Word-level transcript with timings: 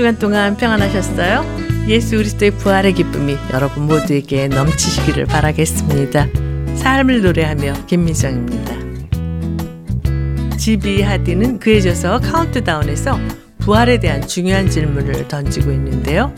주간 0.00 0.18
동안 0.18 0.56
평안하셨어요? 0.56 1.44
예수 1.86 2.16
그리스도의 2.16 2.52
부활의 2.52 2.94
기쁨이 2.94 3.36
여러분 3.52 3.84
모두에게 3.84 4.48
넘치시기를 4.48 5.26
바라겠습니다. 5.26 6.26
삶을 6.74 7.20
노래하며 7.20 7.84
김미정입니다. 7.86 8.76
지비 10.56 11.02
하디는 11.02 11.58
그에 11.58 11.82
져서 11.82 12.20
카운트다운에서 12.20 13.20
부활에 13.58 14.00
대한 14.00 14.26
중요한 14.26 14.70
질문을 14.70 15.28
던지고 15.28 15.70
있는데요. 15.72 16.34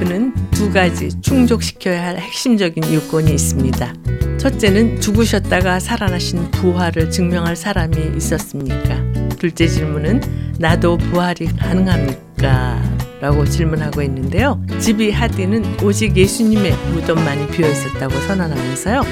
그는 0.00 0.34
두 0.50 0.72
가지 0.72 1.10
충족시켜야 1.20 2.06
할 2.06 2.18
핵심적인 2.18 2.92
요건이 2.92 3.30
있습니다. 3.30 3.94
첫째는 4.38 5.00
죽으셨다가 5.00 5.78
살아나신 5.78 6.50
부활을 6.50 7.08
증명할 7.08 7.54
사람이 7.54 8.16
있었습니까? 8.16 9.00
둘째 9.38 9.68
질문은 9.68 10.56
나도 10.58 10.98
부활이 10.98 11.46
가능합니까? 11.56 12.95
라고 13.20 13.44
질문하고 13.44 14.02
있는데요. 14.02 14.62
지비 14.78 15.10
하디는 15.10 15.82
오직 15.82 16.16
예수님의 16.16 16.72
무덤만이 16.92 17.48
비어 17.48 17.68
있었다고 17.68 18.14
선언하면서요. 18.20 19.02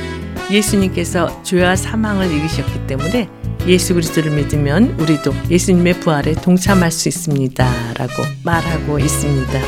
예수님께서 0.51 1.43
죄와 1.43 1.77
사망을 1.77 2.31
이기셨기 2.31 2.87
때문에 2.87 3.29
예수 3.67 3.95
그리스도를 3.95 4.33
믿으면 4.33 5.01
우리도 5.01 5.33
예수님의 5.51 6.01
부활에 6.01 6.35
동참할 6.35 6.91
수 6.91 7.09
있습니다. 7.09 7.95
라고 7.95 8.13
말하고 8.45 8.99
있습니다. 8.99 9.61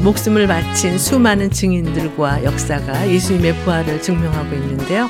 목숨을 0.00 0.46
바친 0.46 0.98
수많은 0.98 1.50
증인들과 1.50 2.44
역사가 2.44 3.10
예수님의 3.10 3.56
부활을 3.64 4.00
증명하고 4.00 4.54
있는데요. 4.54 5.08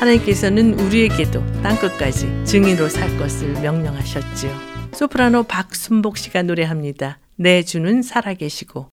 하나님께서는 0.00 0.78
우리에게도 0.78 1.44
땅끝까지 1.62 2.44
증인으로 2.44 2.88
살 2.88 3.16
것을 3.18 3.52
명령하셨지요. 3.60 4.50
소프라노 4.92 5.44
박순복 5.44 6.18
씨가 6.18 6.42
노래합니다. 6.42 7.18
내 7.42 7.62
주는 7.62 8.02
살아계시고 8.02 8.90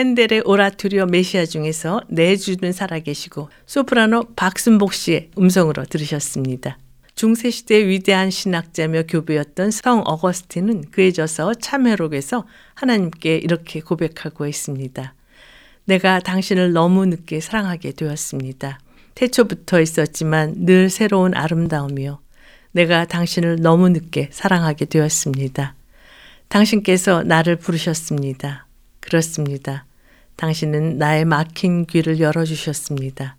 핸델의 0.00 0.44
오라토리오 0.46 1.04
메시아 1.04 1.44
중에서 1.44 2.00
내주는 2.08 2.72
살아계시고 2.72 3.50
소프라노 3.66 4.28
박순복 4.34 4.94
씨의 4.94 5.30
음성으로 5.36 5.84
들으셨습니다. 5.84 6.78
중세시대의 7.16 7.86
위대한 7.86 8.30
신학자며 8.30 9.02
교부였던 9.02 9.70
성 9.70 10.00
어거스틴은 10.06 10.90
그에 10.90 11.10
져서 11.10 11.52
참회록에서 11.52 12.46
하나님께 12.72 13.36
이렇게 13.36 13.80
고백하고 13.80 14.46
있습니다. 14.46 15.14
내가 15.84 16.20
당신을 16.20 16.72
너무 16.72 17.04
늦게 17.04 17.40
사랑하게 17.40 17.92
되었습니다. 17.92 18.80
태초부터 19.14 19.82
있었지만 19.82 20.64
늘 20.64 20.88
새로운 20.88 21.34
아름다움이요. 21.34 22.20
내가 22.72 23.04
당신을 23.04 23.60
너무 23.60 23.90
늦게 23.90 24.30
사랑하게 24.32 24.86
되었습니다. 24.86 25.74
당신께서 26.48 27.22
나를 27.22 27.56
부르셨습니다. 27.56 28.66
그렇습니다. 29.00 29.84
당신은 30.40 30.96
나의 30.96 31.26
막힌 31.26 31.84
귀를 31.84 32.18
열어주셨습니다. 32.18 33.36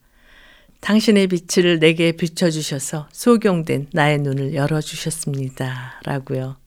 당신의 0.81 1.29
빛을 1.29 1.79
내게 1.79 2.11
비춰주셔서 2.11 3.07
소경된 3.11 3.87
나의 3.91 4.19
눈을 4.19 4.53
열어주셨습니다. 4.53 6.01
라고요. 6.05 6.57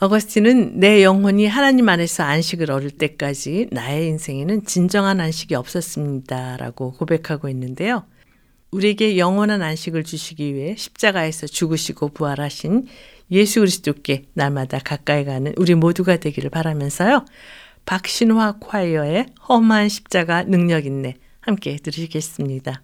어거스틴은 0.00 0.80
내 0.80 1.02
영혼이 1.02 1.46
하나님 1.46 1.90
안에서 1.90 2.22
안식을 2.22 2.70
얻을 2.70 2.92
때까지 2.92 3.68
나의 3.72 4.08
인생에는 4.08 4.64
진정한 4.64 5.20
안식이 5.20 5.54
없었습니다. 5.54 6.56
라고 6.56 6.92
고백하고 6.92 7.50
있는데요. 7.50 8.04
우리에게 8.70 9.18
영원한 9.18 9.60
안식을 9.60 10.04
주시기 10.04 10.54
위해 10.54 10.76
십자가에서 10.78 11.46
죽으시고 11.46 12.08
부활하신 12.08 12.86
예수 13.32 13.60
그리스도께 13.60 14.24
날마다 14.32 14.78
가까이 14.78 15.26
가는 15.26 15.52
우리 15.58 15.74
모두가 15.74 16.16
되기를 16.16 16.48
바라면서요. 16.48 17.26
박신화 17.86 18.58
콰이어의 18.60 19.26
험한 19.48 19.88
십자가 19.88 20.42
능력 20.44 20.86
있네 20.86 21.16
함께 21.40 21.76
들으시겠습니다. 21.76 22.83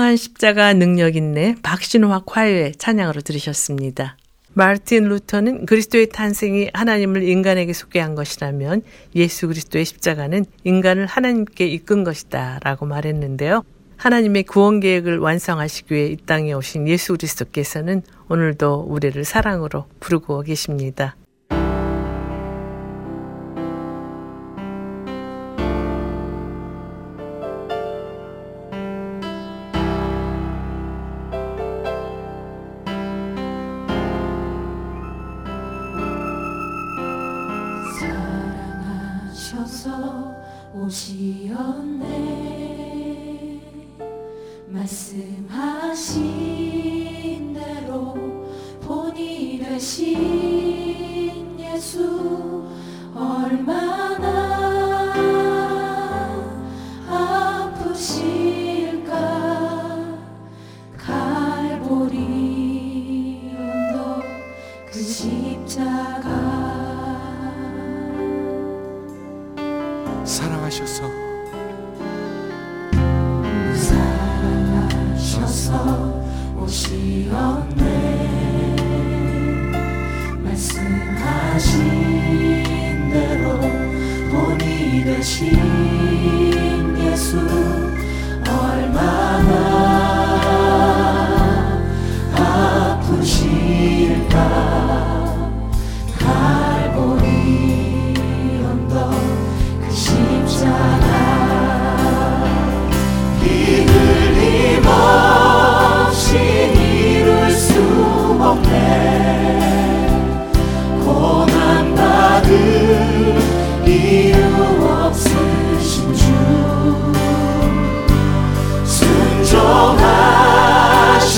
험한 0.00 0.16
십자가 0.16 0.72
능력 0.72 1.14
있네 1.14 1.56
박신화 1.62 2.22
콰이어의 2.24 2.76
찬양으로 2.76 3.20
들으셨습니다. 3.20 4.16
마르틴 4.54 5.04
루터는 5.08 5.66
그리스도의 5.66 6.08
탄생이 6.08 6.70
하나님을 6.72 7.22
인간에게 7.22 7.74
소개한 7.74 8.14
것이라면 8.14 8.80
예수 9.14 9.46
그리스도의 9.46 9.84
십자가는 9.84 10.46
인간을 10.64 11.04
하나님께 11.04 11.66
이끈 11.66 12.02
것이다 12.04 12.60
라고 12.64 12.86
말했는데요. 12.86 13.62
하나님의 13.98 14.44
구원 14.44 14.80
계획을 14.80 15.18
완성하시기 15.18 15.94
위해 15.94 16.06
이 16.06 16.16
땅에 16.16 16.54
오신 16.54 16.88
예수 16.88 17.12
그리스도께서는 17.12 18.02
오늘도 18.30 18.86
우리를 18.88 19.22
사랑으로 19.22 19.84
부르고 20.00 20.40
계십니다. 20.42 21.14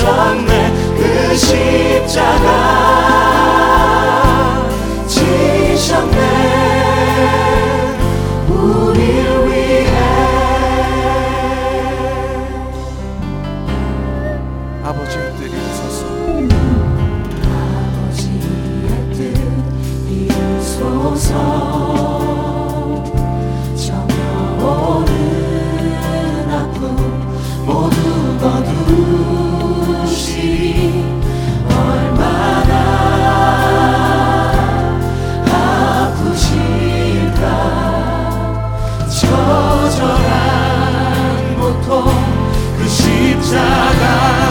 하셨네 0.02 0.72
그 0.96 1.36
십자가. 1.36 2.81
sagrada. 43.52 44.41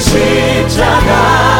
십자가 0.00 1.57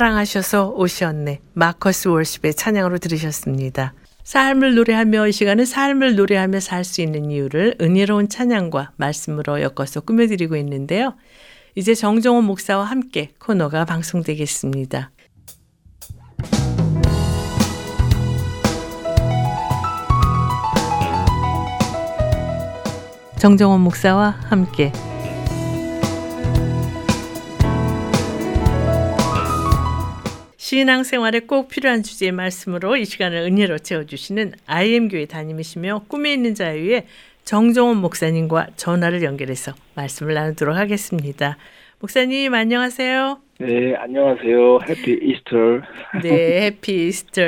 사랑하셔서 0.00 0.70
오셨네. 0.70 1.40
마커스 1.52 2.08
월십의 2.08 2.54
찬양으로 2.54 2.96
들으셨습니다. 2.96 3.92
삶을 4.24 4.74
노래하며 4.74 5.28
이 5.28 5.32
시간은 5.32 5.66
삶을 5.66 6.16
노래하며 6.16 6.60
살 6.60 6.84
수 6.84 7.02
있는 7.02 7.30
이유를 7.30 7.76
은혜로운 7.82 8.30
찬양과 8.30 8.92
말씀으로 8.96 9.60
엮어서 9.60 10.00
꾸며드리고 10.00 10.56
있는데요. 10.56 11.16
이제 11.74 11.94
정정호 11.94 12.40
목사와 12.40 12.84
함께 12.84 13.32
코너가 13.38 13.84
방송되겠습니다. 13.84 15.10
정정호 23.38 23.76
목사와 23.76 24.38
함께 24.48 24.92
신앙생활에 30.70 31.40
꼭 31.40 31.66
필요한 31.66 32.04
주제의 32.04 32.30
말씀으로 32.30 32.96
이 32.96 33.04
시간을 33.04 33.38
은혜로 33.38 33.78
채워주시는 33.78 34.52
IM교회 34.66 35.26
담임이시며 35.26 36.04
꿈에 36.06 36.32
있는 36.32 36.54
자유의 36.54 37.06
정종원 37.42 37.96
목사님과 37.96 38.68
전화를 38.76 39.24
연결해서 39.24 39.72
말씀을 39.96 40.34
나누도록 40.34 40.76
하겠습니다. 40.76 41.56
목사님 41.98 42.54
안녕하세요. 42.54 43.40
네, 43.58 43.96
안녕하세요. 43.96 44.78
해피 44.88 45.18
이스터. 45.20 45.56
네, 46.22 46.66
해피 46.66 47.08
이스터. 47.08 47.42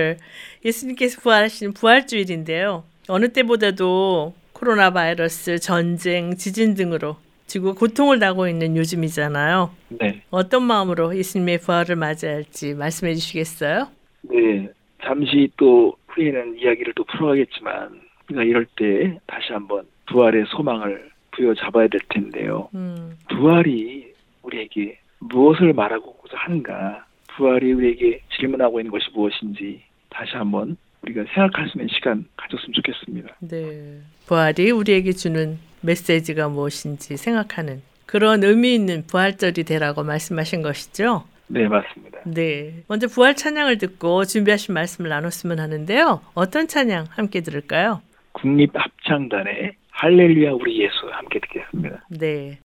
예수님께서 0.65 1.21
부활하시는 1.21 1.75
부활주일인데요. 1.75 2.83
어느 3.07 3.29
때보다도 3.29 4.35
코로나 4.53 4.93
바이러스, 4.93 5.61
전쟁, 5.61 6.35
지진 6.35 6.75
등으로 6.75 7.19
지구 7.53 7.75
고통을 7.75 8.19
당하고 8.19 8.49
있는 8.49 8.79
요즘이잖아요. 8.79 9.71
네. 10.01 10.23
어떤 10.31 10.63
마음으로 10.63 11.15
예수님의 11.15 11.59
부활을 11.59 11.97
맞이할지 11.97 12.73
말씀해 12.73 13.13
주시겠어요? 13.13 13.89
네. 14.23 14.71
잠시 15.03 15.51
또 15.59 15.95
후에는 16.09 16.59
이야기를 16.59 16.95
또 16.97 17.05
풀어가겠지만 17.05 18.01
우리가 18.31 18.45
이럴 18.45 18.65
때 18.75 19.19
다시 19.27 19.53
한번 19.53 19.85
부활의 20.07 20.47
소망을 20.49 21.11
부여잡아야 21.33 21.89
될 21.89 22.01
텐데요. 22.09 22.71
음, 22.75 23.19
부활이 23.29 24.15
우리에게 24.41 24.99
무엇을 25.19 25.75
말하고자 25.75 26.35
하는가? 26.35 27.05
부활이 27.37 27.71
우리에게 27.75 28.23
질문하고 28.35 28.81
있는 28.81 28.91
것이 28.91 29.11
무엇인지 29.13 29.83
다시 30.09 30.33
한번 30.37 30.79
우리가 31.03 31.25
생각할 31.35 31.69
수 31.69 31.79
있는 31.79 31.89
시간 31.93 32.25
가졌으면 32.37 32.73
좋겠습니다. 32.75 33.37
네. 33.41 34.01
부활이 34.27 34.71
우리에게 34.71 35.13
주는 35.13 35.59
메시지가 35.83 36.49
무엇인지 36.49 37.17
생각하는 37.17 37.83
그런 38.07 38.45
의미 38.45 38.75
있는 38.75 39.05
부활절이 39.07 39.65
되라고 39.65 40.05
말씀하신 40.05 40.63
것이죠. 40.63 41.25
네, 41.49 41.67
맞습니다. 41.67 42.21
네. 42.25 42.83
먼저 42.89 43.09
부활 43.09 43.35
찬양을 43.35 43.79
듣고 43.79 44.25
준비하신 44.25 44.75
말씀을 44.75 45.11
나눴으면 45.11 45.59
하는데요. 45.59 46.21
어떤 46.35 46.69
찬양 46.69 47.07
함께 47.11 47.41
들을까요? 47.41 48.01
국립합창단의 48.33 49.73
할렐루야 49.91 50.53
우리 50.53 50.81
예수 50.81 51.09
함께 51.13 51.41
듣겠습니다. 51.41 52.05
네. 52.11 52.59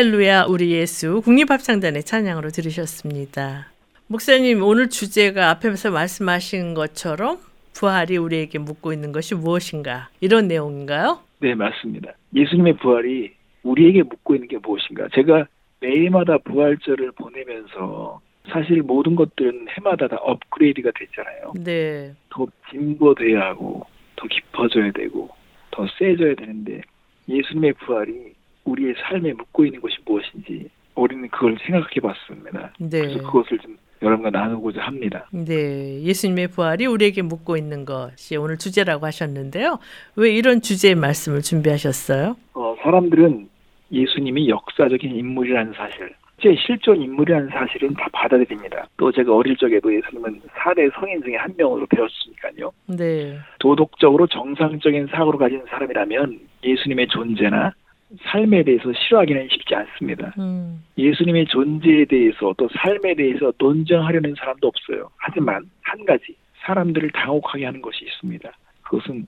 할렐루야 0.00 0.44
우리 0.44 0.70
예수 0.70 1.20
국립합창단의 1.20 2.04
찬양으로 2.04 2.48
들으셨습니다. 2.48 3.66
목사님 4.06 4.62
오늘 4.62 4.88
주제가 4.88 5.50
앞에서 5.50 5.90
말씀하신 5.90 6.72
것처럼 6.72 7.36
부활이 7.74 8.16
우리에게 8.16 8.58
묻고 8.58 8.94
있는 8.94 9.12
것이 9.12 9.34
무엇인가 9.34 10.08
이런 10.22 10.48
내용인가요? 10.48 11.18
네, 11.40 11.54
맞습니다. 11.54 12.14
예수님의 12.34 12.78
부활이 12.78 13.34
우리에게 13.62 14.04
묻고 14.04 14.36
있는 14.36 14.48
게 14.48 14.56
무엇인가? 14.56 15.06
제가 15.14 15.46
매해마다 15.80 16.38
부활절을 16.38 17.12
보내면서 17.12 18.22
사실 18.50 18.80
모든 18.80 19.14
것들은 19.14 19.66
해마다 19.68 20.08
다 20.08 20.16
업그레이드가 20.16 20.92
됐잖아요. 20.98 21.52
네, 21.62 22.14
더 22.30 22.46
진보돼야 22.70 23.48
하고 23.48 23.84
더 24.16 24.26
깊어져야 24.26 24.92
되고 24.92 25.28
더 25.70 25.86
세져야 25.98 26.36
되는데 26.36 26.80
예수님의 27.28 27.74
부활이 27.74 28.39
우리의 28.70 28.94
삶에 28.98 29.32
묻고 29.32 29.64
있는 29.64 29.80
것이 29.80 29.96
무엇인지 30.04 30.68
우리는 30.94 31.28
그걸 31.28 31.56
생각해 31.64 32.00
봤습니다. 32.02 32.72
네, 32.78 33.00
그래서 33.00 33.22
그것을 33.22 33.58
좀 33.58 33.76
여러분과 34.02 34.30
나누고자 34.30 34.80
합니다. 34.80 35.26
네. 35.30 36.02
예수님의 36.02 36.48
부활이 36.48 36.86
우리에게 36.86 37.22
묻고 37.22 37.56
있는 37.56 37.84
것이 37.84 38.36
오늘 38.36 38.56
주제라고 38.56 39.06
하셨는데요. 39.06 39.78
왜 40.16 40.30
이런 40.32 40.62
주제의 40.62 40.94
말씀을 40.94 41.42
준비하셨어요? 41.42 42.36
어, 42.54 42.76
사람들은 42.82 43.48
예수님이 43.92 44.48
역사적인 44.48 45.14
인물이라는 45.14 45.72
사실, 45.74 46.14
제 46.40 46.54
실존 46.54 47.02
인물이라는 47.02 47.50
사실은 47.50 47.92
다 47.94 48.08
받아들입니다. 48.12 48.86
또 48.96 49.12
제가 49.12 49.34
어릴 49.34 49.56
적에도 49.56 49.94
예수님은 49.94 50.40
4대 50.54 50.90
성인 50.94 51.22
중에 51.22 51.36
한 51.36 51.52
명으로 51.58 51.86
배웠으니까요. 51.86 52.72
네, 52.86 53.38
도덕적으로 53.58 54.26
정상적인 54.28 55.08
사고를 55.08 55.38
가진 55.38 55.62
사람이라면 55.68 56.40
예수님의 56.64 57.08
존재나 57.08 57.74
삶에 58.22 58.64
대해서 58.64 58.92
싫어하기는 58.92 59.48
쉽지 59.50 59.74
않습니다. 59.74 60.34
음, 60.38 60.82
예수님의 60.98 61.46
존재에 61.46 62.04
대해서 62.06 62.52
또 62.58 62.68
삶에 62.68 63.14
대해서 63.14 63.52
논쟁하려는 63.58 64.34
사람도 64.36 64.66
없어요. 64.66 65.08
하지만 65.16 65.62
한 65.82 66.04
가지 66.04 66.34
사람들을 66.62 67.10
당혹하게 67.12 67.64
하는 67.64 67.80
것이 67.80 68.04
있습니다. 68.04 68.50
그것은 68.82 69.26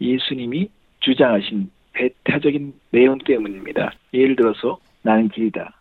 예수님이 0.00 0.68
주장하신 1.00 1.70
배타적인 1.92 2.74
내용 2.90 3.18
때문입니다. 3.18 3.92
예를 4.12 4.36
들어서 4.36 4.78
나는 5.02 5.28
길이다, 5.28 5.72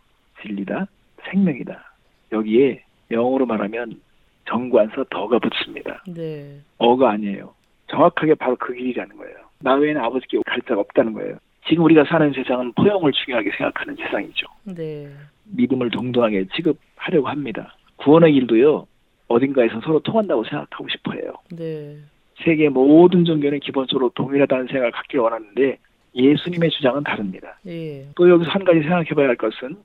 진리다, 0.41 0.87
생명이다. 1.29 1.93
여기에 2.31 2.83
영어로 3.11 3.45
말하면 3.45 3.99
정관사 4.47 5.03
더가 5.09 5.39
붙습니다. 5.39 6.03
네, 6.07 6.59
어가 6.77 7.11
아니에요. 7.11 7.53
정확하게 7.87 8.35
바로 8.35 8.55
그 8.55 8.73
길이라는 8.73 9.17
거예요. 9.17 9.35
나 9.59 9.75
외에는 9.75 10.01
아버지께 10.01 10.39
갈 10.45 10.61
자가 10.61 10.81
없다는 10.81 11.13
거예요. 11.13 11.37
지금 11.67 11.83
우리가 11.85 12.05
사는 12.05 12.31
세상은 12.33 12.71
포용을 12.73 13.11
중요하게 13.11 13.51
생각하는 13.57 13.95
세상이죠. 13.95 14.47
네, 14.75 15.09
믿음을 15.45 15.89
동등하게 15.89 16.45
취급하려고 16.55 17.27
합니다. 17.27 17.75
구원의 17.97 18.33
길도요, 18.33 18.87
어딘가에서 19.27 19.81
서로 19.81 19.99
통한다고 19.99 20.43
생각하고 20.43 20.87
싶어 20.89 21.13
해요. 21.13 21.33
네, 21.51 21.97
세계 22.43 22.69
모든 22.69 23.25
종교는 23.25 23.59
기본적으로 23.59 24.11
동일하다는 24.15 24.67
생각을 24.67 24.91
갖기를 24.91 25.23
원하는데 25.23 25.77
예수님의 26.15 26.69
주장은 26.69 27.03
다릅니다. 27.03 27.57
예, 27.65 28.05
또 28.15 28.29
여기서 28.29 28.51
한 28.51 28.63
가지 28.63 28.79
생각해 28.81 29.09
봐야 29.15 29.27
할 29.27 29.35
것은 29.35 29.75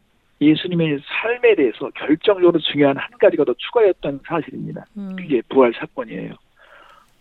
예수님의 0.41 1.01
삶에 1.05 1.55
대해서 1.55 1.91
결정적으로 1.95 2.59
중요한 2.59 2.97
한 2.97 3.09
가지가 3.19 3.45
더 3.45 3.55
추가였다는 3.57 4.21
사실입니다. 4.27 4.87
음, 4.97 5.17
그게 5.17 5.43
부활 5.49 5.73
사건이에요. 5.75 6.35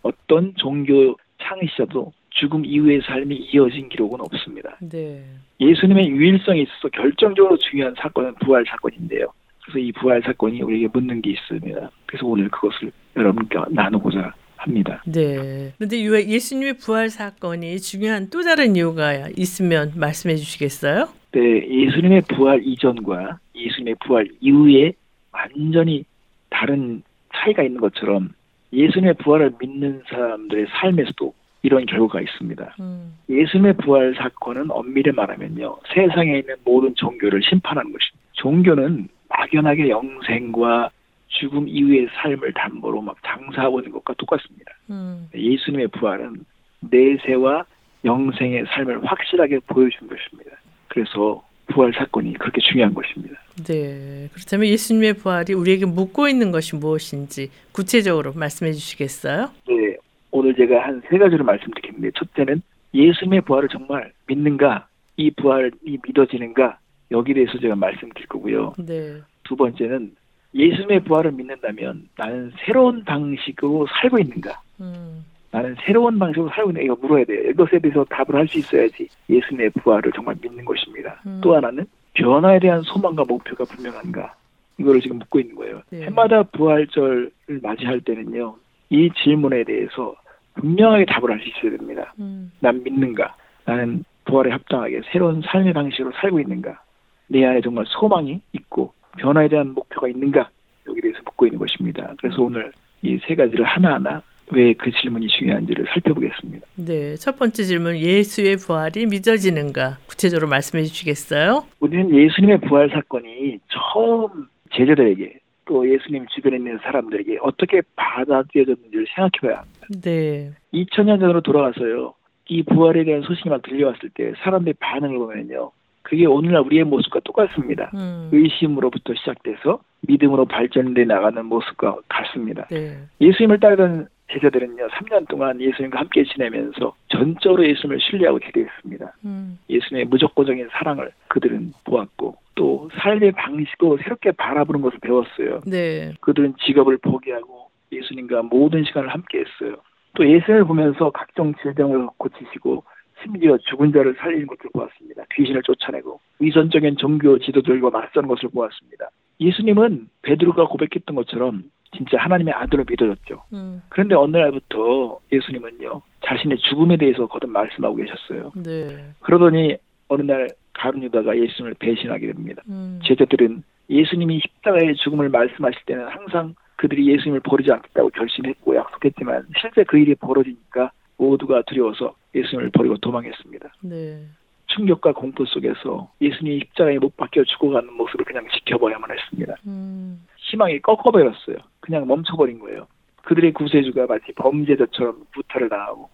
어떤 0.02 0.54
종교 0.56 1.16
창시자도 1.42 2.12
죽음 2.40 2.64
이후의 2.64 3.02
삶이 3.02 3.36
이어진 3.52 3.88
기록은 3.90 4.20
없습니다. 4.22 4.76
네, 4.80 5.22
예수님의 5.60 6.08
유일성에 6.08 6.62
있어서 6.62 6.88
결정적으로 6.88 7.58
중요한 7.58 7.94
사건은 7.98 8.34
부활 8.36 8.64
사건인데요. 8.66 9.26
그래서 9.62 9.78
이 9.78 9.92
부활 9.92 10.22
사건이 10.22 10.62
우리에게 10.62 10.88
묻는 10.92 11.20
게 11.20 11.32
있습니다. 11.32 11.90
그래서 12.06 12.26
오늘 12.26 12.48
그것을 12.48 12.90
여러분과 13.14 13.66
나누고자 13.70 14.32
합니다. 14.56 15.02
네. 15.06 15.72
그런데 15.76 15.98
이 15.98 16.06
예수님의 16.06 16.78
부활 16.78 17.10
사건이 17.10 17.78
중요한 17.80 18.30
또 18.30 18.42
다른 18.42 18.74
이유가 18.74 19.28
있으면 19.36 19.92
말씀해 19.96 20.36
주시겠어요? 20.36 21.08
네, 21.32 21.40
예수님의 21.40 22.22
부활 22.28 22.62
이전과 22.64 23.38
예수님의 23.54 23.96
부활 24.04 24.28
이후에 24.40 24.92
완전히 25.32 26.04
다른 26.48 27.02
차이가 27.34 27.62
있는 27.62 27.80
것처럼 27.80 28.30
예수님의 28.72 29.14
부활을 29.14 29.52
믿는 29.60 30.02
사람들의 30.08 30.66
삶에서도 30.70 31.34
이런 31.62 31.84
결과가 31.86 32.20
있습니다. 32.20 32.76
음. 32.80 33.14
예수님의 33.28 33.74
부활 33.78 34.14
사건은 34.16 34.70
엄밀히 34.70 35.12
말하면요. 35.12 35.78
세상에 35.94 36.38
있는 36.38 36.56
모든 36.64 36.94
종교를 36.94 37.42
심판하는 37.42 37.92
것입니다. 37.92 38.18
종교는 38.32 39.08
막연하게 39.28 39.90
영생과 39.90 40.90
죽음 41.28 41.68
이후의 41.68 42.08
삶을 42.14 42.52
담보로 42.54 43.02
막 43.02 43.16
장사하고 43.24 43.80
있는 43.80 43.92
것과 43.92 44.14
똑같습니다. 44.14 44.72
음. 44.90 45.28
예수님의 45.34 45.88
부활은 45.88 46.44
내세와 46.80 47.64
영생의 48.04 48.64
삶을 48.68 49.04
확실하게 49.04 49.60
보여준 49.66 50.08
것입니다. 50.08 50.56
그래서 50.88 51.42
부활 51.66 51.92
사건이 51.92 52.34
그렇게 52.34 52.60
중요한 52.60 52.92
것입니다. 52.94 53.38
네. 53.64 54.28
그렇다면 54.32 54.66
예수님의 54.68 55.14
부활이 55.14 55.52
우리에게 55.54 55.86
묻고 55.86 56.28
있는 56.28 56.50
것이 56.50 56.74
무엇인지 56.76 57.50
구체적으로 57.72 58.32
말씀해 58.32 58.72
주시겠어요? 58.72 59.50
네, 59.68 59.96
오늘 60.30 60.54
제가 60.54 60.82
한 60.86 61.02
세 61.08 61.18
가지로 61.18 61.44
말씀드리겠는데 61.44 62.10
첫째는 62.16 62.62
예수님의 62.94 63.42
부활을 63.42 63.68
정말 63.68 64.12
믿는가, 64.26 64.86
이 65.16 65.30
부활이 65.30 65.70
믿어지는가 66.06 66.78
여기에 67.10 67.34
대해서 67.34 67.58
제가 67.58 67.74
말씀드릴 67.76 68.26
거고요. 68.28 68.74
네. 68.78 69.16
두 69.44 69.56
번째는 69.56 70.14
예수님의 70.54 71.00
부활을 71.04 71.32
믿는다면 71.32 72.08
나는 72.16 72.52
새로운 72.64 73.04
방식으로 73.04 73.86
살고 74.00 74.18
있는가? 74.18 74.60
음. 74.80 75.24
나는 75.52 75.74
새로운 75.84 76.18
방식으로 76.18 76.48
살고 76.50 76.70
있는가? 76.70 76.84
이거 76.84 76.96
물어야 77.00 77.24
돼요. 77.24 77.50
이것에 77.50 77.78
대해서 77.78 78.04
답을 78.04 78.34
할 78.34 78.46
수 78.48 78.58
있어야지 78.58 79.08
예수님의 79.28 79.70
부활을 79.70 80.10
정말 80.12 80.36
믿는 80.40 80.64
것입니다. 80.64 81.20
음. 81.26 81.40
또 81.42 81.54
하나는 81.54 81.86
변화에 82.14 82.58
대한 82.58 82.82
소망과 82.82 83.24
목표가 83.24 83.64
분명한가? 83.64 84.34
이거를 84.78 85.00
지금 85.00 85.18
묻고 85.18 85.38
있는 85.40 85.54
거예요. 85.56 85.82
네. 85.90 86.02
해마다 86.06 86.42
부활절을 86.42 87.30
맞이할 87.62 88.00
때는요, 88.00 88.56
이 88.90 89.08
질문에 89.22 89.64
대해서 89.64 90.14
분명하게 90.54 91.06
답을 91.06 91.30
할 91.30 91.40
수 91.40 91.48
있어야 91.48 91.76
됩니다. 91.78 92.12
음. 92.18 92.52
난 92.60 92.82
믿는가? 92.82 93.34
나는 93.64 94.04
부활에 94.24 94.50
합당하게 94.50 95.00
새로운 95.12 95.42
삶의 95.42 95.72
방식으로 95.72 96.12
살고 96.20 96.40
있는가? 96.40 96.80
내 97.28 97.44
안에 97.46 97.60
정말 97.62 97.84
소망이 97.88 98.40
있고 98.52 98.92
변화에 99.18 99.48
대한 99.48 99.68
목표가 99.74 100.08
있는가? 100.08 100.50
여기에 100.88 101.00
대해서 101.02 101.20
묻고 101.24 101.46
있는 101.46 101.58
것입니다. 101.58 102.14
그래서 102.20 102.42
오늘 102.42 102.72
이 103.02 103.18
세 103.26 103.34
가지를 103.34 103.64
하나하나 103.64 104.22
왜 104.52 104.74
그 104.74 104.90
질문이 104.90 105.28
중요한지를 105.28 105.86
살펴보겠습니다. 105.94 106.66
네. 106.74 107.14
첫 107.16 107.38
번째 107.38 107.62
질문 107.62 107.96
예수의 107.96 108.56
부활이 108.56 109.06
믿어지는가? 109.06 109.98
구체적으로 110.08 110.48
말씀해 110.48 110.82
주시겠어요? 110.84 111.64
우리는 111.78 112.10
예수님의 112.14 112.60
부활 112.62 112.90
사건이 112.90 113.58
처음 113.68 114.28
제자들에게 114.74 115.38
또 115.70 115.88
예수님 115.88 116.26
주변에 116.26 116.56
있는 116.56 116.80
사람들에게 116.82 117.38
어떻게 117.42 117.80
받아들여졌는지를 117.94 119.06
생각해 119.14 119.30
봐야 119.40 119.58
합니다. 119.58 119.86
네. 120.02 120.50
2000년 120.74 121.20
전으로 121.20 121.42
돌아가서요. 121.42 122.14
이 122.48 122.64
부활에 122.64 123.04
대한 123.04 123.22
소식이 123.22 123.48
막 123.48 123.62
들려왔을 123.62 124.10
때 124.12 124.32
사람들의 124.42 124.74
반응을 124.80 125.16
보면요. 125.16 125.70
그게 126.02 126.26
오늘날 126.26 126.62
우리의 126.62 126.82
모습과 126.82 127.20
똑같습니다. 127.20 127.92
음. 127.94 128.30
의심으로부터 128.32 129.14
시작돼서 129.14 129.78
믿음으로 130.00 130.46
발전돼 130.46 131.04
나가는 131.04 131.44
모습과 131.46 131.98
같습니다. 132.08 132.66
네. 132.68 132.98
예수님을 133.20 133.60
따르던 133.60 134.08
제자들은요, 134.32 134.88
3년 134.88 135.28
동안 135.28 135.60
예수님과 135.60 136.00
함께 136.00 136.24
지내면서 136.24 136.94
전적으로 137.08 137.66
예수님을 137.66 138.00
신뢰하고 138.00 138.38
기대했습니다. 138.38 139.14
음. 139.24 139.58
예수님의 139.68 140.06
무조건적인 140.06 140.68
사랑을 140.72 141.10
그들은 141.28 141.72
보았고, 141.84 142.36
또 142.54 142.90
삶의 142.94 143.32
방식도 143.32 143.98
새롭게 144.02 144.32
바라보는 144.32 144.82
것을 144.82 144.98
배웠어요. 145.00 145.60
네. 145.66 146.12
그들은 146.20 146.54
직업을 146.64 146.98
포기하고 146.98 147.70
예수님과 147.90 148.42
모든 148.42 148.84
시간을 148.84 149.08
함께 149.08 149.38
했어요. 149.38 149.76
또 150.14 150.28
예수님을 150.28 150.64
보면서 150.64 151.10
각종 151.10 151.54
질병을 151.62 152.08
고치시고 152.18 152.84
심지어 153.22 153.56
죽은 153.58 153.92
자를 153.92 154.14
살리는 154.18 154.46
것을 154.46 154.70
보았습니다. 154.72 155.24
귀신을 155.34 155.62
쫓아내고 155.62 156.20
위선적인 156.38 156.96
종교 156.96 157.38
지도들과 157.38 157.90
맞서는 157.90 158.28
것을 158.28 158.48
보았습니다. 158.50 159.10
예수님은 159.40 160.08
베드로가 160.22 160.66
고백했던 160.66 161.16
것처럼 161.16 161.64
진짜 161.96 162.18
하나님의 162.18 162.54
아들로 162.54 162.84
믿어졌죠. 162.88 163.42
음. 163.52 163.82
그런데 163.88 164.14
어느 164.14 164.36
날부터 164.36 165.18
예수님은요 165.32 166.02
자신의 166.24 166.58
죽음에 166.58 166.96
대해서 166.96 167.26
거듭 167.26 167.50
말씀하고 167.50 167.96
계셨어요. 167.96 168.52
네. 168.56 169.12
그러더니 169.20 169.76
어느 170.08 170.22
날 170.22 170.48
가룟 170.74 171.02
유다가 171.02 171.36
예수님을 171.36 171.74
배신하게 171.78 172.28
됩니다. 172.28 172.62
음. 172.68 173.00
제자들은 173.04 173.62
예수님이 173.88 174.40
십자가의 174.40 174.94
죽음을 174.96 175.28
말씀하실 175.28 175.82
때는 175.86 176.06
항상 176.06 176.54
그들이 176.76 177.08
예수님을 177.12 177.40
버리지 177.40 177.70
않겠다고 177.72 178.10
결심했고 178.10 178.76
약속했지만 178.76 179.46
실제 179.60 179.84
그 179.84 179.98
일이 179.98 180.14
벌어지니까 180.14 180.92
모두가 181.16 181.62
두려워서 181.62 182.14
예수님을 182.34 182.70
버리고 182.70 182.96
도망했습니다. 182.98 183.74
네. 183.82 184.22
충격과 184.66 185.12
공포 185.12 185.44
속에서 185.44 186.10
예수님이 186.20 186.60
십자가에 186.60 186.98
못 186.98 187.16
박혀 187.16 187.42
죽어가는 187.44 187.92
모습을 187.92 188.24
그냥 188.24 188.46
지켜봐야만 188.52 189.10
했습니다. 189.10 189.56
음. 189.66 190.24
희망이 190.50 190.80
꺾어버렸어요. 190.80 191.56
그냥 191.80 192.06
멈춰버린 192.06 192.58
거예요. 192.58 192.86
그들의 193.22 193.52
구세주가 193.52 194.06
마치 194.06 194.32
범죄자처럼 194.32 195.24
구타를 195.34 195.68
당하고 195.68 196.08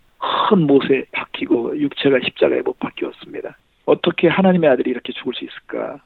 큰 0.48 0.66
못에 0.66 1.06
박히고 1.12 1.78
육체가 1.78 2.18
십자가에 2.24 2.62
못 2.62 2.78
박혔습니다. 2.78 3.56
어떻게 3.86 4.28
하나님의 4.28 4.70
아들이 4.70 4.90
이렇게 4.90 5.12
죽을 5.12 5.34
수 5.34 5.44
있을까? 5.44 6.00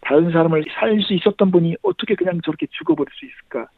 다른 0.00 0.30
사람을 0.30 0.64
살릴 0.72 1.02
수 1.02 1.12
있었던 1.14 1.50
분이 1.50 1.76
어떻게 1.82 2.14
그냥 2.14 2.40
저렇게 2.42 2.66
죽어버릴 2.70 3.10
수 3.14 3.26
있을까? 3.26 3.68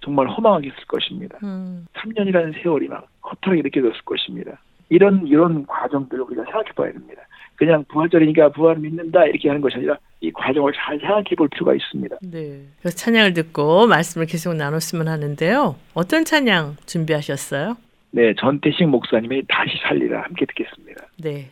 정말 0.00 0.28
허망하게 0.28 0.70
했을 0.70 0.84
것입니다. 0.86 1.38
음. 1.42 1.86
3년이라는 1.94 2.62
세월이 2.62 2.88
막 2.88 3.08
허탈하게 3.24 3.62
느껴졌을 3.62 4.00
것입니다. 4.04 4.58
이런 4.88 5.26
이런 5.26 5.66
과정들을 5.66 6.22
우리가 6.24 6.44
생각해 6.44 6.72
봐야 6.76 6.92
됩니다. 6.92 7.22
그냥 7.56 7.84
부활절이니까 7.88 8.50
부활을 8.50 8.80
믿는다 8.82 9.24
이렇게 9.26 9.48
하는 9.48 9.60
것이 9.60 9.76
아니라 9.76 9.98
이 10.20 10.30
과정을 10.32 10.72
잘 10.74 10.98
생각해 10.98 11.34
볼 11.36 11.48
필요가 11.48 11.74
있습니다. 11.74 12.16
네. 12.22 12.62
그래서 12.80 12.96
찬양을 12.96 13.34
듣고 13.34 13.86
말씀을 13.86 14.26
계속 14.26 14.54
나눴으면 14.54 15.08
하는데요. 15.08 15.76
어떤 15.94 16.24
찬양 16.24 16.76
준비하셨어요? 16.86 17.76
네, 18.12 18.34
전태식 18.38 18.88
목사님의 18.88 19.42
다시 19.48 19.76
살리라 19.82 20.22
함께 20.22 20.46
듣겠습니다. 20.46 21.06
네. 21.22 21.50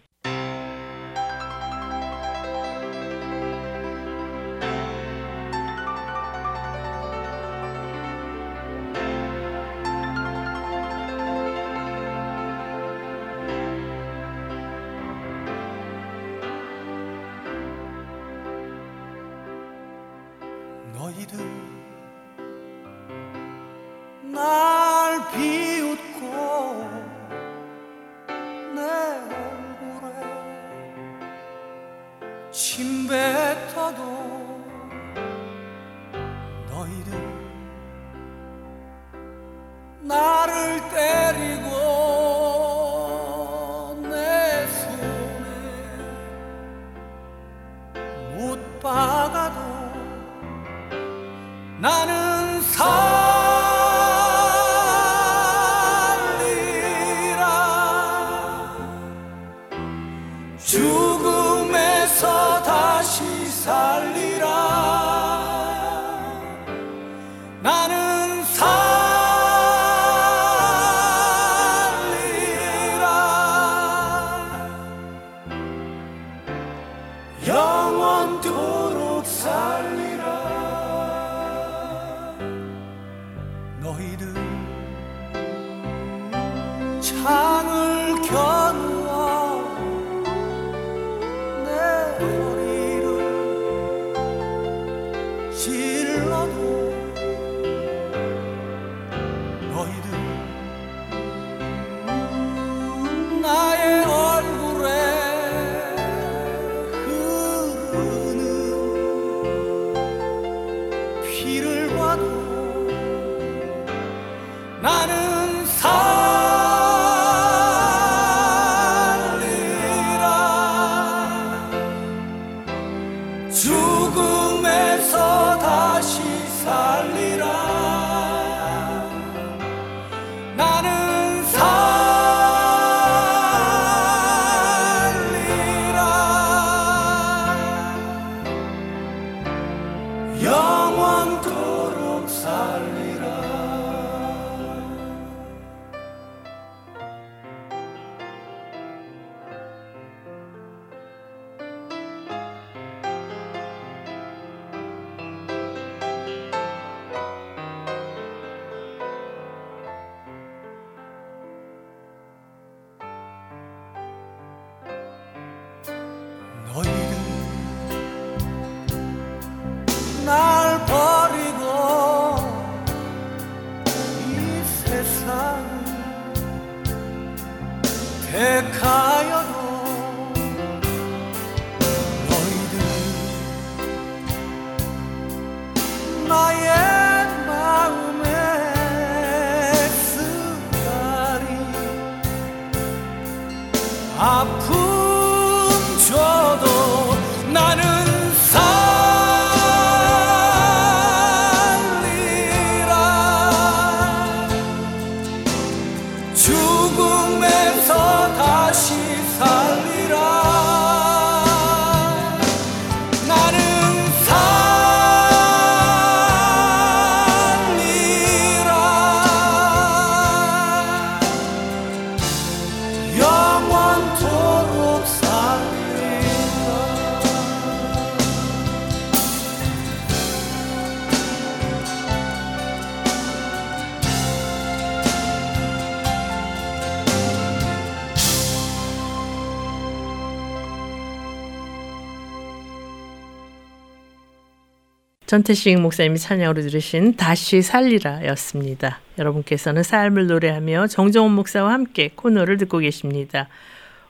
전태식 245.34 245.80
목사님이 245.80 246.16
찬양으로 246.16 246.62
들으신 246.62 247.16
다시 247.16 247.60
살리라였습니다. 247.60 249.00
여러분께서는 249.18 249.82
삶을 249.82 250.28
노래하며 250.28 250.86
정정원 250.86 251.32
목사와 251.32 251.72
함께 251.72 252.12
코너를 252.14 252.56
듣고 252.56 252.78
계십니다. 252.78 253.48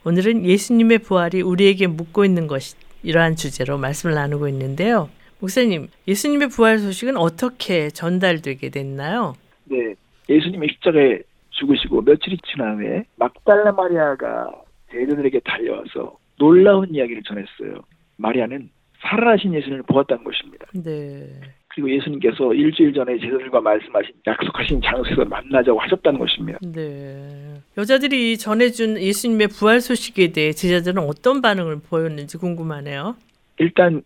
오늘은 0.04 0.44
예수님의 0.44 0.98
부활이 0.98 1.40
우리에게 1.40 1.87
묻고 1.87 2.26
있는 2.26 2.46
것이 2.46 2.76
이러한 3.02 3.37
주제로 3.37 3.78
말씀을 3.78 4.14
나누고 4.14 4.48
있는데요. 4.48 5.08
목사님, 5.40 5.88
예수님의 6.06 6.48
부활 6.48 6.78
소식은 6.78 7.16
어떻게 7.16 7.88
전달되게 7.88 8.68
됐나요? 8.68 9.34
네, 9.64 9.94
예수님이 10.28 10.68
십자가에 10.72 11.20
죽으시고 11.52 12.02
며칠이 12.02 12.37
지난 12.52 12.76
후에 12.76 13.04
막달라 13.16 13.72
마리아가 13.72 14.50
제자들에게 14.92 15.40
달려와서 15.42 16.18
놀라운 16.38 16.94
이야기를 16.94 17.22
전했어요. 17.22 17.82
마리아는 18.18 18.68
살아나신 19.05 19.55
예수님을 19.55 19.83
보았다는 19.85 20.25
것입니다. 20.25 20.67
네. 20.73 21.29
그리고 21.69 21.90
예수님께서 21.90 22.55
일주일 22.55 22.95
전에 22.95 23.19
제자들과 23.19 23.61
말씀하신 23.61 24.14
약속하신 24.27 24.81
장소에서 24.81 25.25
만나자고 25.25 25.81
하셨다는 25.81 26.19
것입니다. 26.21 26.59
네. 26.62 27.55
여자들이 27.77 28.38
전해준 28.38 28.99
예수님의 28.99 29.49
부활 29.49 29.81
소식에 29.81 30.33
대해 30.33 30.53
제자들은 30.53 31.03
어떤 31.03 31.43
반응을 31.43 31.81
보였는지 31.81 32.38
궁금하네요. 32.38 33.17
일단 33.59 34.03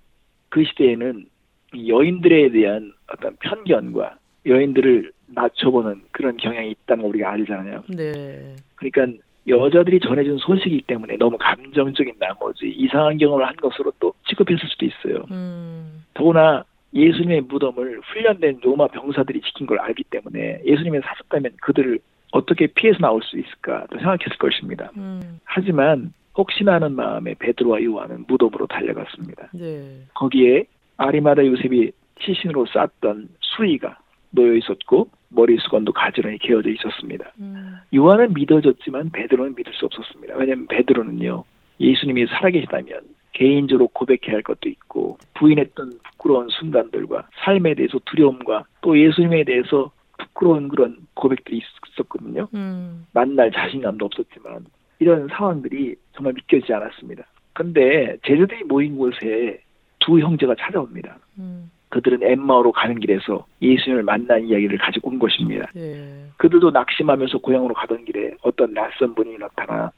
그 0.49 0.65
시대에는 0.65 1.27
이 1.75 1.91
여인들에 1.91 2.51
대한 2.51 2.93
어떤 3.13 3.37
편견과 3.37 4.17
여인들을 4.47 5.13
낮춰보는 5.27 6.03
그런 6.11 6.39
경향이 6.39 6.71
있다는 6.71 7.03
걸 7.03 7.11
우리가 7.11 7.33
알잖아요. 7.33 7.85
네. 7.95 8.57
그러니까 8.77 9.23
여자들이 9.49 10.01
전해준 10.01 10.39
소식이기 10.39 10.83
때문에 10.83 11.17
너무 11.17 11.39
감정적인 11.39 12.15
나머지 12.19 12.69
이상한 12.69 13.17
경험을 13.19 13.47
한 13.47 13.57
것으로 13.57 13.93
또 13.99 14.13
취급했을 14.29 14.69
수도 14.69 14.87
있어요. 14.87 15.25
음. 15.31 16.05
더구나 16.15 16.65
예수님의 16.95 17.43
무덤을 17.43 18.01
훈련된 18.01 18.61
로마 18.63 18.87
병사들이 18.89 19.41
지킨 19.43 19.67
걸 19.67 19.79
알기 19.79 20.05
때문에 20.05 20.61
예수님이 20.65 21.01
사셨다면 21.01 21.53
그들을 21.61 21.99
어떻게 22.33 22.67
피해서 22.67 22.99
나올 22.99 23.23
수 23.23 23.39
있을까 23.39 23.87
또 23.91 23.99
생각했을 23.99 24.37
것입니다. 24.39 24.91
음. 24.97 25.41
하지만 25.45 26.13
혹시나 26.37 26.75
하는 26.75 26.93
마음에 26.93 27.35
베드로와 27.35 27.83
요한은 27.83 28.25
무덤으로 28.29 28.67
달려갔습니다. 28.67 29.49
네. 29.55 30.03
거기에 30.15 30.65
아리마다 30.97 31.45
요셉이 31.45 31.91
시신으로 32.21 32.67
쌌던 32.67 33.29
수의가 33.41 33.99
놓여 34.31 34.55
있었고 34.55 35.09
머리 35.29 35.57
수건도 35.59 35.93
가지런히 35.93 36.39
개어져 36.39 36.71
있었습니다. 36.71 37.33
음. 37.41 37.77
요한은 37.95 38.35
믿어졌지만 38.35 39.11
베드로는 39.11 39.55
믿을 39.55 39.73
수 39.75 39.87
없었습니다. 39.87 40.37
왜냐하면 40.37 40.67
베드로는요 40.69 41.45
예수님이 41.81 42.27
살아계시다면 42.27 43.01
개인적으로 43.33 43.89
고백해야 43.89 44.37
할 44.37 44.43
것도 44.43 44.69
있고 44.69 45.19
부인했던 45.35 46.01
부끄러운 46.03 46.49
순간들과 46.49 47.29
삶에 47.45 47.75
대해서 47.75 47.99
두려움과 48.05 48.65
또 48.81 48.99
예수님에 48.99 49.45
대해서 49.45 49.93
부끄러운 50.19 50.69
그런 50.69 50.97
고백들이 51.15 51.61
있었거든요. 51.93 52.49
음. 52.55 53.07
만날 53.13 53.53
자신감도 53.53 54.07
없었지만 54.07 54.67
이런 54.99 55.29
상황들이 55.29 55.95
정말 56.15 56.33
믿겨지지 56.35 56.73
않았습니다. 56.73 57.25
근데 57.53 58.17
제자들이 58.27 58.65
모인 58.65 58.97
곳에 58.97 59.61
두 60.01 60.19
형제가 60.19 60.55
찾아옵니다. 60.59 61.19
음. 61.39 61.71
그들은 61.89 62.23
엠마오로 62.23 62.73
가는 62.73 62.99
길에서 63.01 63.47
예수님을 63.63 64.03
만난 64.03 64.47
이야기를 64.47 64.79
가지고 64.79 65.11
온 65.11 65.19
것입니다. 65.19 65.71
네. 65.75 66.27
그들도 66.37 66.71
낙심하면서 66.71 67.39
고향으로 67.39 67.75
가던 67.75 68.05
길에 68.05 68.35
어떤 68.43 68.75
낯선 68.75 69.15
분이 69.15 69.39
나타나 69.39 69.91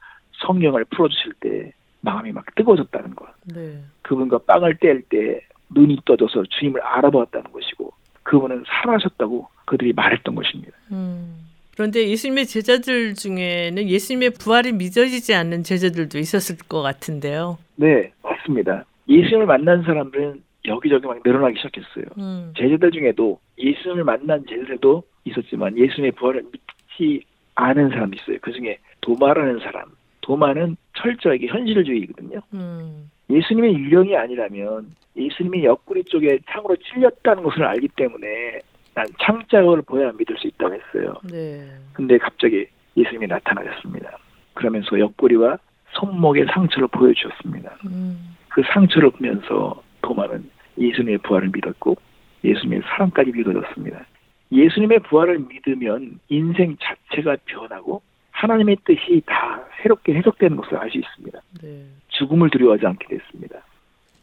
성경을 0.46 0.84
풀어주실 0.86 1.32
때 1.40 1.72
마음이 2.00 2.32
막 2.32 2.44
뜨거워졌다는 2.54 3.14
것. 3.14 3.28
네. 3.54 3.78
그분과 4.02 4.38
빵을 4.46 4.76
뗄 4.76 5.02
때 5.02 5.40
눈이 5.70 5.98
떠져서 6.04 6.44
주님을 6.50 6.80
알아보았다는 6.80 7.52
것이고 7.52 7.92
그분은 8.22 8.64
살아셨다고 8.66 9.48
그들이 9.66 9.92
말했던 9.92 10.34
것입니다. 10.34 10.72
음. 10.92 11.46
그런데 11.74 12.08
예수님의 12.08 12.46
제자들 12.46 13.14
중에는 13.14 13.88
예수님의 13.88 14.30
부활이 14.30 14.72
믿어지지 14.72 15.34
않는 15.34 15.62
제자들도 15.62 16.18
있었을 16.18 16.56
것 16.68 16.82
같은데요. 16.82 17.58
네, 17.76 18.12
맞습니다. 18.22 18.84
예수님을 19.08 19.46
만난 19.46 19.82
사람들은 19.82 20.42
여기저기 20.66 21.06
막 21.06 21.20
늘어나기 21.24 21.56
시작했어요. 21.56 22.04
음. 22.18 22.52
제자들 22.56 22.90
중에도 22.90 23.40
예수님을 23.58 24.04
만난 24.04 24.44
제자들도 24.48 25.02
있었지만 25.24 25.76
예수님의 25.76 26.12
부활을 26.12 26.42
믿지 26.52 27.24
않은 27.54 27.90
사람도 27.90 28.16
있어요. 28.16 28.38
그 28.40 28.52
중에 28.52 28.78
도마라는 29.00 29.60
사람. 29.60 29.84
도마는 30.20 30.76
철저하게 30.96 31.46
현실주의거든요. 31.46 32.40
음. 32.54 33.10
예수님의 33.30 33.74
유령이 33.74 34.16
아니라면 34.16 34.94
예수님이 35.16 35.64
옆구리 35.64 36.04
쪽에 36.04 36.38
창으로 36.50 36.76
찔렸다는 36.76 37.42
것을 37.42 37.64
알기 37.64 37.88
때문에 37.96 38.60
난 38.94 39.06
창자국을 39.20 39.82
보여야 39.82 40.12
믿을 40.12 40.36
수 40.38 40.46
있다고 40.48 40.74
했어요. 40.74 41.14
네. 41.30 41.64
근데 41.92 42.18
갑자기 42.18 42.66
예수님이 42.96 43.26
나타나셨습니다. 43.28 44.18
그러면서 44.54 44.98
옆구리와 44.98 45.58
손목의 45.92 46.46
상처를 46.52 46.88
보여주셨습니다. 46.88 47.76
음. 47.86 48.36
그 48.48 48.62
상처를 48.72 49.10
보면서 49.10 49.82
도마는 50.02 50.50
예수님의 50.78 51.18
부활을 51.18 51.50
믿었고 51.52 51.96
예수님의 52.44 52.82
사랑까지 52.82 53.32
믿어졌습니다. 53.32 54.06
예수님의 54.52 55.00
부활을 55.00 55.38
믿으면 55.40 56.18
인생 56.28 56.76
자체가 56.80 57.36
변하고 57.44 58.02
하나님의 58.32 58.78
뜻이 58.84 59.22
다 59.26 59.62
새롭게 59.82 60.14
해석되는 60.14 60.56
것을 60.56 60.76
알 60.76 60.90
수 60.90 60.98
있습니다. 60.98 61.40
네. 61.62 61.84
죽음을 62.08 62.50
두려워하지 62.50 62.86
않게 62.86 63.06
됐습니다. 63.06 63.60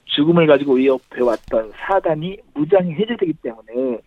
죽음을 0.06 0.48
가지고 0.48 0.76
위협해 0.76 1.22
왔던 1.22 1.72
사단이 1.76 2.38
무장이 2.54 2.94
해제되기 2.94 3.34
때문에 3.42 4.00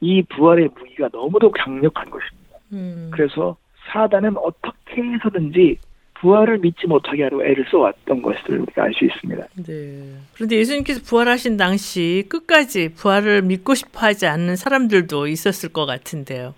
이 0.00 0.22
부활의 0.22 0.70
무기가 0.74 1.08
너무도 1.12 1.50
강력한 1.50 2.08
것입니다. 2.10 2.58
음. 2.72 3.10
그래서 3.12 3.56
사단은 3.92 4.36
어떻게 4.38 5.02
해서든지 5.02 5.78
부활을 6.20 6.58
믿지 6.58 6.86
못하게 6.86 7.24
하려 7.24 7.44
애를 7.44 7.64
써왔던 7.70 8.22
것을 8.22 8.60
우리가 8.60 8.84
알 8.84 8.92
수 8.92 9.04
있습니다. 9.04 9.46
네. 9.66 10.14
그런데 10.34 10.56
예수님께서 10.56 11.00
부활하신 11.04 11.56
당시 11.56 12.24
끝까지 12.28 12.94
부활을 12.94 13.42
믿고 13.42 13.74
싶어 13.74 14.00
하지 14.00 14.26
않는 14.26 14.56
사람들도 14.56 15.28
있었을 15.28 15.72
것 15.72 15.86
같은데요. 15.86 16.54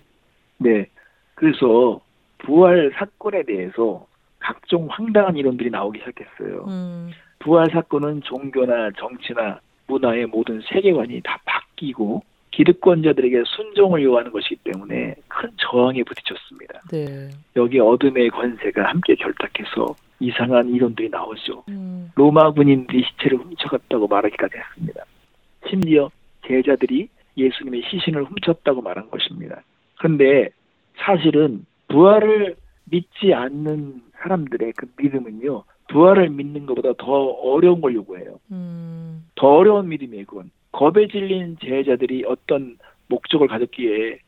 네. 0.57 0.87
그래서 1.35 2.01
부활 2.39 2.91
사건에 2.95 3.43
대해서 3.43 4.05
각종 4.39 4.87
황당한 4.89 5.37
이론들이 5.37 5.69
나오기 5.69 5.99
시작했어요. 5.99 6.65
음. 6.67 7.11
부활 7.39 7.69
사건은 7.71 8.21
종교나 8.23 8.91
정치나 8.97 9.59
문화의 9.87 10.25
모든 10.25 10.61
세계관이 10.71 11.21
다 11.23 11.39
바뀌고 11.45 12.23
기득권자들에게 12.51 13.43
순종을 13.45 14.03
요하는 14.03 14.31
것이기 14.31 14.57
때문에 14.63 15.15
큰 15.27 15.49
저항에 15.57 16.03
부딪혔습니다. 16.03 16.81
네. 16.91 17.29
여기 17.55 17.79
어둠의 17.79 18.29
권세가 18.29 18.83
함께 18.83 19.15
결탁해서 19.15 19.95
이상한 20.19 20.69
이론들이 20.69 21.09
나오죠. 21.09 21.63
음. 21.69 22.11
로마 22.15 22.51
군인들이 22.51 23.03
시체를 23.03 23.39
훔쳐갔다고 23.39 24.07
말하기까지 24.07 24.55
했습니다. 24.57 25.03
심지어 25.69 26.11
제자들이 26.45 27.07
예수님의 27.37 27.83
시신을 27.89 28.25
훔쳤다고 28.25 28.81
말한 28.81 29.09
것입니다. 29.09 29.63
그런데 29.97 30.49
사실은 30.97 31.65
부활을 31.87 32.55
믿지 32.85 33.33
않는 33.33 34.01
사람들의 34.19 34.73
그 34.75 34.87
믿음은요, 34.97 35.63
부활을 35.89 36.29
믿는 36.29 36.65
것보다 36.65 36.93
더 36.97 37.11
어려운 37.11 37.81
걸 37.81 37.95
요구해요. 37.95 38.39
음. 38.51 39.25
더 39.35 39.47
어려운 39.47 39.89
믿음이에요, 39.89 40.25
그건. 40.25 40.51
겁에 40.71 41.07
질린 41.07 41.57
제자들이 41.61 42.23
어떤 42.25 42.77
목적을 43.07 43.47
가졌기에 43.47 44.19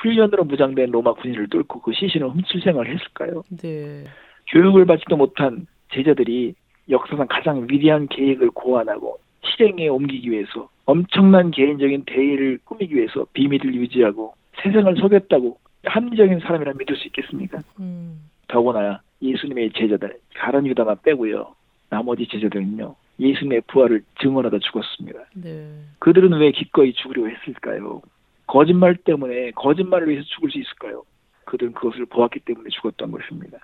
훈련으로 0.00 0.44
무장된 0.44 0.90
로마 0.90 1.14
군인을 1.14 1.48
뚫고 1.48 1.80
그 1.80 1.92
시신을 1.92 2.28
훔칠 2.28 2.60
생각을 2.60 2.88
했을까요? 2.94 3.42
네. 3.62 4.04
교육을 4.48 4.84
받지도 4.84 5.16
못한 5.16 5.66
제자들이 5.92 6.54
역사상 6.90 7.26
가장 7.28 7.66
위대한 7.68 8.06
계획을 8.08 8.50
고안하고 8.50 9.18
실행에 9.42 9.88
옮기기 9.88 10.30
위해서 10.30 10.68
엄청난 10.84 11.50
개인적인 11.50 12.04
대의를 12.06 12.58
꾸미기 12.64 12.94
위해서 12.94 13.26
비밀을 13.32 13.74
유지하고 13.74 14.34
세상을 14.62 14.96
속였다고 14.96 15.58
합리적인 15.84 16.40
사람이라 16.40 16.74
믿을 16.74 16.96
수 16.96 17.06
있겠습니까? 17.08 17.60
음. 17.80 18.28
더구나 18.48 19.00
예수님의 19.22 19.72
제자들 19.72 20.18
가론 20.34 20.66
유다만 20.66 20.98
빼고요. 21.02 21.54
나머지 21.88 22.26
제자들은요. 22.28 22.94
예수님의 23.18 23.62
부활을 23.68 24.02
증언하다 24.20 24.58
죽었습니다. 24.58 25.18
네. 25.34 25.68
그들은 25.98 26.32
왜 26.34 26.50
기꺼이 26.50 26.92
죽으려 26.92 27.26
했을까요? 27.26 28.02
거짓말 28.46 28.96
때문에 28.96 29.52
거짓말을 29.52 30.08
위해서 30.08 30.26
죽을 30.34 30.50
수 30.50 30.58
있을까요? 30.58 31.04
그들은 31.44 31.72
그것을 31.72 32.06
보았기 32.06 32.40
때문에 32.40 32.68
죽었던 32.70 33.10
것입니다. 33.10 33.58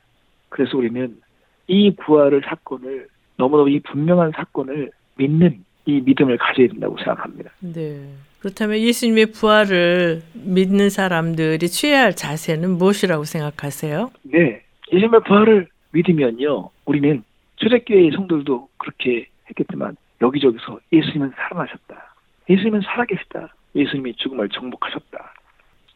그래서 0.48 0.76
우리는 0.76 1.16
이 1.66 1.94
부활을 1.94 2.42
사건을 2.44 3.08
너무너무 3.36 3.70
이 3.70 3.80
분명한 3.80 4.32
사건을 4.34 4.90
믿는 5.16 5.64
이 5.84 6.00
믿음을 6.00 6.38
가져야 6.38 6.68
된다고 6.68 6.96
생각합니다. 6.98 7.50
네. 7.60 8.08
그렇다면 8.38 8.78
예수님의 8.78 9.26
부활을 9.32 10.22
믿는 10.34 10.90
사람들이 10.90 11.68
취해야 11.68 12.02
할 12.02 12.16
자세는 12.16 12.70
무엇이라고 12.70 13.24
생각하세요? 13.24 14.10
네, 14.24 14.62
예수님의 14.92 15.20
부활을 15.24 15.68
믿으면요, 15.92 16.70
우리는 16.84 17.22
초대교회의 17.56 18.10
성도들도 18.12 18.68
그렇게 18.78 19.28
했겠지만 19.52 19.96
여기저기서 20.20 20.78
예수님은 20.92 21.32
살아나셨다. 21.36 22.14
예수님은 22.48 22.82
살아계시다. 22.82 23.54
예수님이 23.74 24.14
죽음을 24.14 24.48
정복하셨다. 24.48 25.34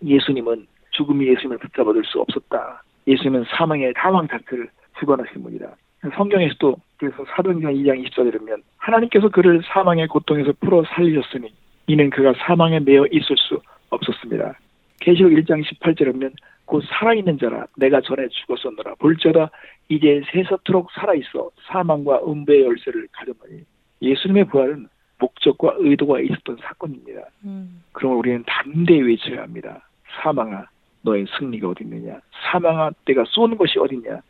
예수님은 0.04 0.66
죽음이 0.90 1.26
예수님을 1.28 1.58
붙잡아둘 1.58 2.04
수 2.04 2.20
없었다. 2.20 2.82
예수님은 3.06 3.44
사망의 3.50 3.94
사망 3.96 4.26
자체를 4.28 4.68
주관하신 4.98 5.42
분이다. 5.42 5.68
성경에서도 6.14 6.76
그래서 6.98 7.24
사도행전 7.34 7.74
2장 7.74 8.08
24절에 8.08 8.38
보면 8.38 8.62
하나님께서 8.78 9.28
그를 9.28 9.62
사망의 9.66 10.08
고통에서 10.08 10.52
풀어 10.60 10.84
살리셨으니 10.84 11.52
이는 11.88 12.10
그가 12.10 12.32
사망에 12.38 12.80
매여 12.80 13.06
있을 13.10 13.36
수 13.36 13.60
없었습니다. 13.90 14.54
계시록 15.00 15.32
1장 15.32 15.64
18절에 15.64 16.12
보면 16.12 16.32
곧 16.64 16.82
살아있는 16.88 17.38
자라 17.38 17.66
내가 17.76 18.00
전에 18.00 18.28
죽었었노라 18.28 18.96
볼자다 18.96 19.50
이제 19.88 20.22
새서토록 20.32 20.90
살아있어 20.92 21.50
사망과 21.66 22.22
음배의 22.26 22.64
열쇠를 22.64 23.08
가졌노니 23.12 23.62
예수님의 24.02 24.46
부활은 24.46 24.88
목적과 25.18 25.76
의도가 25.78 26.20
있었던 26.20 26.58
사건입니다. 26.60 27.22
음. 27.44 27.82
그럼 27.92 28.18
우리는 28.18 28.44
담대히 28.46 29.00
외쳐야 29.00 29.42
합니다. 29.42 29.82
사망아 30.22 30.66
너의 31.02 31.26
승리가 31.38 31.68
어디 31.68 31.84
있느냐 31.84 32.20
사망아 32.50 32.90
내가 33.04 33.24
쏘는 33.26 33.56
것이 33.56 33.78
어딨냐 33.78 34.20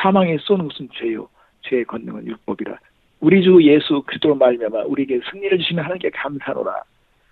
사망에 0.00 0.38
쏘는 0.38 0.68
것은 0.68 0.88
죄요 0.92 1.28
죄의 1.62 1.84
권능은 1.84 2.26
율법이라 2.26 2.78
우리 3.20 3.42
주 3.42 3.60
예수 3.62 4.02
그리스도로 4.06 4.36
말미암아 4.36 4.84
우리에게 4.84 5.20
승리를 5.30 5.58
주시는 5.58 5.82
하나님께 5.82 6.10
감사노라 6.10 6.82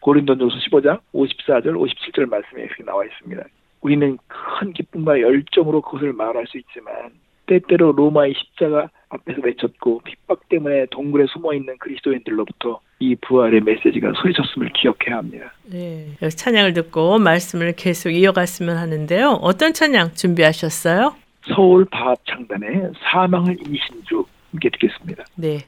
고린도전서 0.00 0.56
15장 0.56 1.00
54절 1.14 1.74
57절 1.74 2.28
말씀에 2.28 2.62
이렇게 2.62 2.84
나와 2.84 3.04
있습니다. 3.04 3.42
우리는 3.80 4.18
큰 4.26 4.72
기쁨과 4.72 5.20
열정으로 5.20 5.80
그것을 5.82 6.12
말할 6.12 6.46
수 6.46 6.58
있지만 6.58 7.12
때때로 7.46 7.92
로마의 7.92 8.34
십자가 8.36 8.88
앞에서 9.08 9.40
외쳤고 9.42 10.02
핍박 10.04 10.48
때문에 10.48 10.86
동굴에 10.90 11.26
숨어 11.26 11.52
있는 11.54 11.76
그리스도인들로부터 11.78 12.80
이 13.00 13.16
부활의 13.16 13.62
메시지가 13.62 14.12
소리쳤음을 14.22 14.70
기억해야 14.74 15.18
합니다. 15.18 15.52
네. 15.64 16.16
찬양을 16.28 16.74
듣고 16.74 17.18
말씀을 17.18 17.72
계속 17.72 18.10
이어갔으면 18.10 18.76
하는데요. 18.76 19.38
어떤 19.40 19.72
찬양 19.72 20.14
준비하셨어요? 20.14 21.16
서울 21.54 21.84
바합 21.86 22.18
창단의 22.26 22.92
사망을 23.00 23.56
이신 23.60 24.04
주 24.04 24.24
함께 24.52 24.68
듣겠습니다. 24.70 25.24
네. 25.36 25.58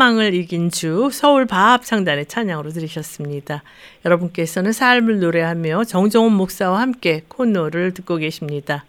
사망을 0.00 0.32
이긴 0.32 0.70
주 0.70 1.10
서울 1.12 1.44
바합 1.44 1.84
창단의 1.84 2.24
찬양으로 2.24 2.70
들으셨습니다. 2.70 3.62
여러분께서는 4.06 4.72
삶을 4.72 5.20
노래하며 5.20 5.84
정정훈 5.84 6.32
목사와 6.32 6.80
함께 6.80 7.22
코너를 7.28 7.92
듣고 7.92 8.16
계십니다. 8.16 8.86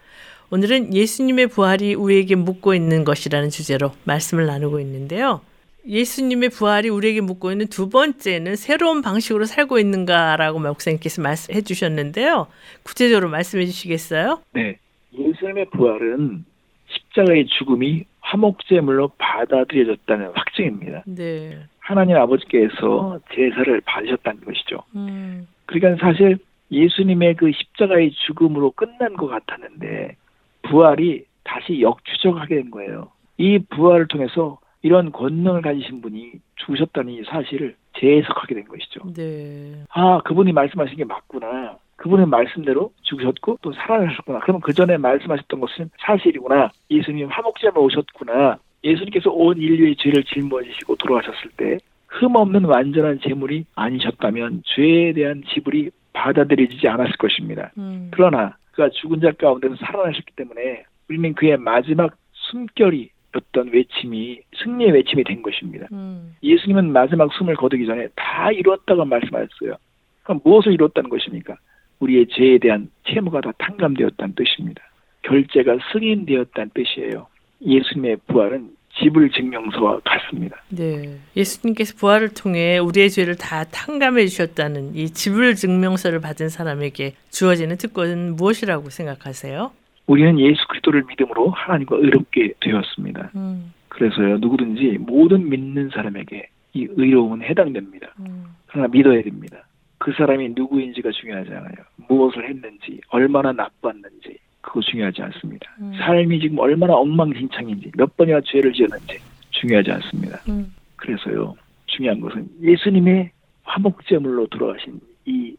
오늘은 0.51 0.93
예수님의 0.93 1.47
부활이 1.47 1.95
우리에게 1.95 2.35
묻고 2.35 2.73
있는 2.75 3.03
것이라는 3.03 3.49
주제로 3.49 3.91
말씀을 4.05 4.45
나누고 4.45 4.79
있는데요. 4.79 5.41
예수님의 5.85 6.47
부활이 6.47 6.87
우리에게 6.87 7.19
묻고 7.19 7.51
있는 7.51 7.67
두 7.67 7.89
번째는 7.89 8.55
새로운 8.55 9.01
방식으로 9.01 9.43
살고 9.43 9.79
있는가라고 9.79 10.59
목사님께서 10.59 11.21
말씀해 11.21 11.59
주셨는데요. 11.63 12.47
구체적으로 12.83 13.29
말씀해 13.29 13.65
주시겠어요? 13.65 14.41
네. 14.53 14.77
예수님의 15.13 15.71
부활은 15.71 16.45
십자가의 16.87 17.47
죽음이 17.57 18.05
화목제물로 18.21 19.11
받아들여졌다는 19.17 20.31
확증입니다. 20.33 21.03
네. 21.05 21.57
하나님 21.79 22.15
아버지께서 22.17 23.19
제사를 23.33 23.81
받으셨다는 23.81 24.45
것이죠. 24.45 24.83
음, 24.95 25.47
그러니까 25.65 26.05
사실 26.05 26.37
예수님의 26.71 27.35
그 27.35 27.51
십자가의 27.51 28.11
죽음으로 28.11 28.71
끝난 28.71 29.13
것 29.13 29.27
같았는데 29.27 30.15
부활이 30.63 31.25
다시 31.43 31.81
역추적하게 31.81 32.55
된 32.55 32.71
거예요. 32.71 33.11
이 33.37 33.59
부활을 33.59 34.07
통해서 34.07 34.59
이런 34.83 35.11
권능을 35.11 35.61
가지신 35.61 36.01
분이 36.01 36.33
죽으셨다는 36.55 37.13
이 37.13 37.23
사실을 37.23 37.75
재해석하게 37.99 38.55
된 38.55 38.67
것이죠. 38.67 39.01
네. 39.13 39.83
아, 39.89 40.21
그분이 40.23 40.53
말씀하신 40.53 40.97
게 40.97 41.03
맞구나. 41.03 41.77
그분의 42.01 42.25
말씀대로 42.25 42.91
죽으셨고 43.03 43.59
또 43.61 43.71
살아나셨구나. 43.73 44.39
그러면 44.39 44.61
그 44.61 44.73
전에 44.73 44.97
말씀하셨던 44.97 45.59
것은 45.59 45.91
사실이구나. 45.99 46.71
예수님 46.89 47.27
화목제만 47.27 47.77
오셨구나. 47.77 48.57
예수님께서 48.83 49.29
온 49.29 49.57
인류의 49.57 49.95
죄를 49.97 50.23
짊어지시고 50.23 50.95
돌아가셨을 50.95 51.51
때 51.57 51.77
흠없는 52.07 52.65
완전한 52.65 53.19
제물이 53.21 53.65
아니셨다면 53.75 54.63
죄에 54.65 55.13
대한 55.13 55.43
지불이 55.53 55.91
받아들여지지 56.13 56.87
않았을 56.87 57.13
것입니다. 57.17 57.71
음, 57.77 58.09
그러나 58.11 58.55
그가 58.71 58.89
죽은 58.89 59.21
자 59.21 59.31
가운데서 59.31 59.75
살아나셨기 59.75 60.33
때문에 60.35 60.83
우리는 61.07 61.33
그의 61.35 61.57
마지막 61.57 62.15
숨결이었던 62.31 63.69
외침이 63.71 64.39
승리의 64.63 64.91
외침이 64.91 65.23
된 65.23 65.43
것입니다. 65.43 65.87
음, 65.91 66.35
예수님은 66.41 66.91
마지막 66.91 67.31
숨을 67.33 67.55
거두기 67.55 67.85
전에 67.85 68.07
다 68.15 68.51
이루었다고 68.51 69.05
말씀하셨어요. 69.05 69.75
그럼 70.23 70.41
무엇을 70.43 70.73
이루었다는 70.73 71.09
것입니까? 71.11 71.57
우리의 72.01 72.27
죄에 72.27 72.57
대한 72.57 72.89
채무가 73.07 73.41
다 73.41 73.51
탕감되었다는 73.57 74.35
뜻입니다. 74.35 74.81
결제가 75.23 75.77
승인되었다는 75.91 76.71
뜻이에요. 76.73 77.27
예수님의 77.65 78.17
부활은 78.27 78.71
지불 78.99 79.31
증명서와 79.31 80.01
같습니다. 80.03 80.57
네. 80.69 81.17
예수님께서 81.35 81.95
부활을 81.97 82.33
통해 82.33 82.77
우리의 82.77 83.09
죄를 83.09 83.35
다 83.35 83.63
탕감해 83.63 84.25
주셨다는 84.27 84.95
이 84.95 85.09
지불 85.11 85.55
증명서를 85.55 86.19
받은 86.19 86.49
사람에게 86.49 87.13
주어지는 87.29 87.77
특권은 87.77 88.35
무엇이라고 88.35 88.89
생각하세요? 88.89 89.71
우리는 90.07 90.39
예수 90.39 90.67
그리스도를 90.67 91.03
믿음으로 91.07 91.51
하나님과 91.51 91.95
의롭게 91.97 92.53
되었습니다. 92.59 93.31
음, 93.35 93.73
그래서요 93.87 94.39
누구든지 94.39 94.97
모든 94.99 95.47
믿는 95.47 95.89
사람에게 95.93 96.49
이 96.73 96.87
의로움은 96.89 97.43
해당됩니다. 97.43 98.07
음, 98.19 98.45
그러나 98.67 98.87
믿어야 98.89 99.21
됩니다. 99.21 99.65
그 100.01 100.11
사람이 100.13 100.53
누구인지가 100.55 101.11
중요하지 101.11 101.51
않아요. 101.51 101.75
무엇을 102.09 102.49
했는지, 102.49 102.99
얼마나 103.09 103.51
나빴는지 103.51 104.35
그거 104.61 104.81
중요하지 104.81 105.21
않습니다. 105.21 105.71
음. 105.79 105.93
삶이 105.95 106.39
지금 106.39 106.57
얼마나 106.57 106.95
엉망진창인지, 106.95 107.91
몇 107.95 108.17
번이나 108.17 108.41
죄를 108.43 108.73
지었는지 108.73 109.19
중요하지 109.51 109.91
않습니다. 109.91 110.39
음, 110.49 110.73
그래서요 110.95 111.55
중요한 111.85 112.19
것은 112.19 112.47
예수님의 112.63 113.29
화목제물로 113.61 114.47
돌아가신 114.47 114.99
이 115.25 115.55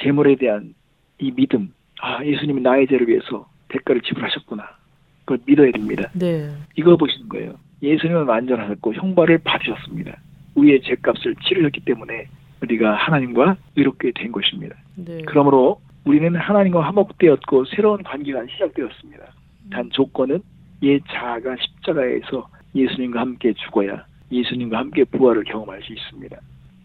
제물에 0.00 0.36
대한 0.36 0.72
이 1.18 1.30
믿음, 1.30 1.70
아 2.00 2.24
예수님이 2.24 2.62
나의 2.62 2.86
죄를 2.86 3.06
위해서 3.06 3.46
대가를 3.68 4.00
지불하셨구나. 4.00 4.66
그걸 5.26 5.38
믿어야 5.44 5.70
됩니다. 5.72 6.10
네. 6.14 6.48
이거 6.76 6.96
보시는 6.96 7.28
거예요. 7.28 7.54
예수님은 7.82 8.24
완전하셨고 8.24 8.94
형벌을 8.94 9.38
받으셨습니다. 9.44 10.16
우리의 10.54 10.80
죄값을 10.80 11.34
치르셨기 11.46 11.80
때문에 11.80 12.28
우리가 12.64 12.94
하나님과 12.94 13.56
의롭게 13.76 14.12
된 14.14 14.32
것입니다. 14.32 14.76
네. 14.96 15.22
그러므로 15.26 15.80
우리는 16.04 16.34
하나님과 16.34 16.80
화목되었고 16.82 17.64
새로운 17.66 18.02
관계가 18.02 18.44
시작되었습니다. 18.52 19.24
단 19.70 19.90
조건은 19.90 20.40
옛 20.82 21.00
자아가 21.08 21.56
십자가에서 21.56 22.48
예수님과 22.74 23.20
함께 23.20 23.52
죽어야 23.54 24.04
예수님과 24.30 24.78
함께 24.78 25.04
부활을 25.04 25.44
경험할 25.44 25.82
수 25.82 25.92
있습니다. 25.92 26.36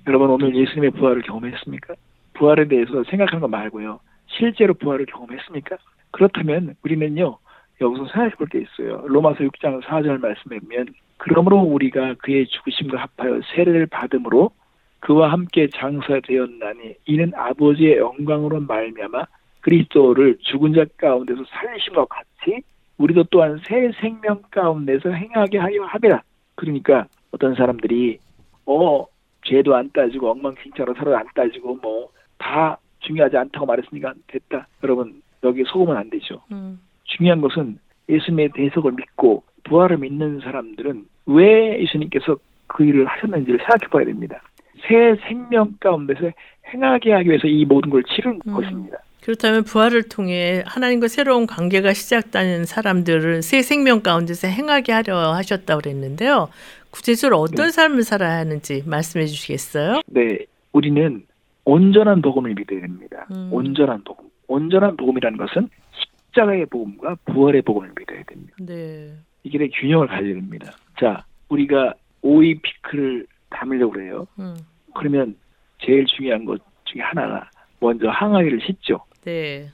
여러분 0.08 0.30
오늘 0.30 0.56
예수님의 0.56 0.92
부활을 0.92 1.22
경험했습니까? 1.24 1.96
부활에 2.36 2.68
대해서 2.68 3.04
생각하는 3.04 3.42
거 3.42 3.48
말고요. 3.48 4.00
실제로 4.28 4.74
부활을 4.74 5.06
경험했습니까? 5.08 5.78
그렇다면 6.12 6.76
우리는요. 6.84 7.38
여기서 7.82 8.06
생각해 8.08 8.32
볼 8.36 8.48
게 8.48 8.60
있어요. 8.60 9.04
로마서 9.08 9.40
6장 9.40 9.82
4절 9.84 10.20
말씀에 10.22 10.60
보면 10.60 10.88
그러므로 11.18 11.60
우리가 11.60 12.16
그의 12.20 12.48
죽으심과 12.48 12.98
합하여 13.18 13.42
세례를 13.54 13.88
받음으로 13.88 14.52
그와 15.00 15.32
함께 15.32 15.68
장사되었나니 15.70 16.96
이는 17.06 17.32
아버지의 17.36 17.98
영광으로 17.98 18.62
말미암아 18.62 19.26
그리스도를 19.62 20.38
죽은 20.42 20.74
자 20.74 20.86
가운데서 20.98 21.44
살리심과 21.50 22.06
같이 22.06 22.62
우리도 22.98 23.26
또한 23.32 23.60
새 23.66 23.92
생명 24.00 24.42
가운데서 24.52 25.12
행하게 25.12 25.58
하려 25.58 25.86
함이라. 25.86 26.22
그러니까 26.56 27.08
어떤 27.32 27.56
사람들이 27.56 28.18
어 28.66 29.06
죄도 29.46 29.76
안 29.76 29.90
따지고 29.92 30.32
엉망진창으로 30.32 30.96
서로 30.96 31.18
안 31.18 31.26
따지고 31.34 31.76
뭐 31.76 32.10
다 32.40 32.78
중요하지 33.02 33.38
않다고 33.38 33.66
말했으니까 33.68 34.14
됐다. 34.28 34.68
여러분 34.84 35.22
여기 35.44 35.64
속으면 35.66 35.96
안 35.96 36.10
되죠. 36.10 36.42
음, 36.52 36.80
중요한 37.04 37.42
것은 37.42 37.78
예수님의 38.10 38.50
대속을 38.56 38.94
믿고 38.94 39.44
부활을 39.66 39.98
믿는 39.98 40.40
사람들은 40.40 41.06
왜 41.28 41.80
예수님께서 41.82 42.38
그 42.68 42.84
일을 42.84 43.06
하셨는지를 43.06 43.60
생각해 43.60 43.88
봐야 43.92 44.06
됩니다. 44.06 44.42
새 44.88 45.16
생명 45.28 45.76
가운데서 45.80 46.32
행하게 46.74 47.14
하기 47.14 47.30
위해서 47.30 47.48
이 47.48 47.66
모든 47.66 47.90
걸 47.90 48.04
치른 48.04 48.40
음. 48.46 48.54
것입니다. 48.54 48.98
그렇다면 49.22 49.64
부활을 49.64 50.04
통해 50.04 50.64
하나님과 50.66 51.08
새로운 51.08 51.46
관계가 51.46 51.94
시작되는 51.94 52.66
사람들을 52.66 53.42
새 53.42 53.62
생명 53.62 54.02
가운데서 54.02 54.48
행하게 54.48 54.92
하려 54.94 55.34
하셨다고 55.34 55.82
그랬는데요. 55.82 56.50
구체적으로 56.92 57.38
어떤 57.40 57.68
네. 57.68 57.72
삶을 57.72 58.04
살아야 58.04 58.40
하는지 58.40 58.84
말씀해 58.86 59.26
주시겠어요? 59.28 60.02
네, 60.08 60.40
우리는 60.72 61.24
온전한 61.66 62.22
복음을 62.22 62.56
믿어야 62.56 62.82
됩니다. 62.82 63.28
음. 63.32 63.50
온전한 63.52 64.04
복음. 64.04 64.30
온전한 64.48 64.98
복음이라는 64.98 65.38
것은 65.38 65.70
십자가의 66.30 66.66
복음과 66.68 67.18
부활의 67.26 67.62
복음을 67.62 67.92
믿어야 67.98 68.24
됩니다. 68.24 68.56
네. 68.60 69.12
이게 69.44 69.58
내 69.60 69.68
균형을 69.68 70.08
가져야 70.08 70.34
됩니다. 70.34 70.74
자, 71.00 71.24
우리가 71.50 71.94
오이 72.22 72.56
피클을 72.56 73.28
담으려고 73.50 73.94
그래요. 73.94 74.28
음, 74.40 74.56
그러면 74.94 75.36
제일 75.80 76.06
중요한 76.06 76.46
것 76.46 76.62
중에 76.86 77.02
하나가 77.02 77.50
먼저 77.80 78.10
항아리를 78.10 78.60
씻죠. 78.62 79.00
네. 79.24 79.68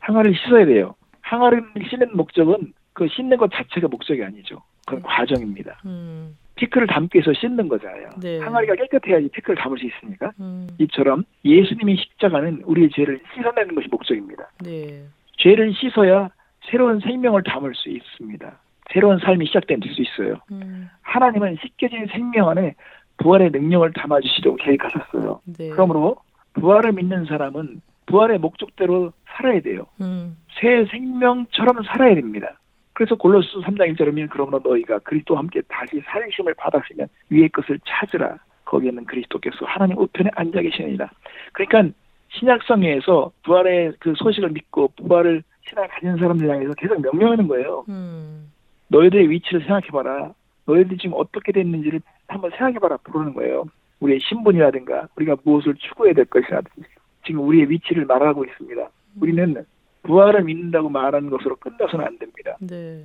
항아리를 0.00 0.36
씻어야 0.36 0.66
돼요. 0.66 0.94
항아리를 1.20 1.64
씻는 1.88 2.16
목적은 2.16 2.72
그 2.92 3.08
씻는 3.08 3.36
것 3.36 3.50
자체가 3.52 3.88
목적이 3.88 4.24
아니죠. 4.24 4.62
그건 4.84 5.00
음. 5.00 5.02
과정입니다. 5.04 5.80
음, 5.86 6.36
피클을 6.56 6.86
담기 6.88 7.18
위해서 7.18 7.32
씻는 7.32 7.68
거잖아요. 7.68 8.10
네. 8.20 8.38
항아리가 8.38 8.74
깨끗해야지 8.74 9.28
피클을 9.28 9.56
담을 9.56 9.78
수 9.78 9.86
있으니까. 9.86 10.32
음, 10.40 10.68
이처럼 10.78 11.24
예수님의 11.44 11.96
십자가는 11.96 12.62
우리의 12.64 12.90
죄를 12.90 13.20
씻어내는 13.34 13.74
것이 13.74 13.88
목적입니다. 13.88 14.50
네. 14.64 15.04
죄를 15.38 15.72
씻어야 15.74 16.28
새로운 16.70 17.00
생명을 17.00 17.42
담을 17.44 17.74
수 17.74 17.88
있습니다. 17.88 18.58
새로운 18.92 19.18
삶이 19.18 19.46
시작될 19.46 19.78
수 19.82 20.02
있어요. 20.02 20.36
음, 20.50 20.88
하나님은 21.02 21.56
씻겨진 21.62 22.06
생명 22.08 22.50
안에 22.50 22.74
부활의 23.22 23.50
능력을 23.50 23.92
담아주시려고 23.92 24.56
계획하셨어요. 24.56 25.40
네. 25.58 25.70
그러므로 25.70 26.16
부활을 26.54 26.92
믿는 26.92 27.24
사람은 27.26 27.80
부활의 28.06 28.38
목적대로 28.38 29.12
살아야 29.26 29.60
돼요. 29.60 29.86
음, 30.00 30.36
새 30.60 30.84
생명처럼 30.90 31.82
살아야 31.84 32.14
됩니다. 32.14 32.58
그래서 32.92 33.14
골로스 33.14 33.48
3장 33.64 33.96
1절이면 33.96 34.28
그러므로 34.30 34.60
너희가 34.62 34.98
그리스도와 34.98 35.40
함께 35.40 35.62
다시 35.68 36.02
살심을 36.04 36.54
받았으면 36.54 37.08
위의 37.30 37.48
것을 37.48 37.78
찾으라. 37.86 38.38
거기에는 38.64 39.04
그리스도께서 39.04 39.56
하나님 39.64 39.98
우편에 39.98 40.30
앉아 40.34 40.60
계시느니라. 40.60 41.10
그러니까 41.52 41.94
신약성에서 42.30 43.30
부활의 43.44 43.94
그 43.98 44.14
소식을 44.16 44.50
믿고 44.50 44.88
부활을 44.96 45.42
신앙을 45.68 45.88
가진 45.88 46.16
사람들 46.16 46.48
향해서 46.48 46.74
계속 46.74 47.00
명령하는 47.00 47.48
거예요. 47.48 47.84
음, 47.88 48.50
너희들의 48.88 49.30
위치를 49.30 49.60
생각해봐라. 49.60 50.32
너희들이 50.66 50.98
지금 50.98 51.16
어떻게 51.16 51.52
됐는지를 51.52 52.00
한번 52.28 52.50
생각해봐라. 52.50 52.98
부르는 52.98 53.34
거예요. 53.34 53.64
우리의 54.00 54.20
신분이라든가 54.20 55.08
우리가 55.16 55.36
무엇을 55.44 55.74
추구해야 55.76 56.14
될 56.14 56.24
것이라든지 56.26 56.88
지금 57.26 57.46
우리의 57.46 57.70
위치를 57.70 58.04
말하고 58.06 58.44
있습니다. 58.44 58.88
우리는 59.20 59.64
부활을 60.02 60.44
믿는다고 60.44 60.88
말하는 60.88 61.30
것으로 61.30 61.56
끝나서는 61.56 62.04
안 62.04 62.18
됩니다. 62.18 62.56
네. 62.60 63.04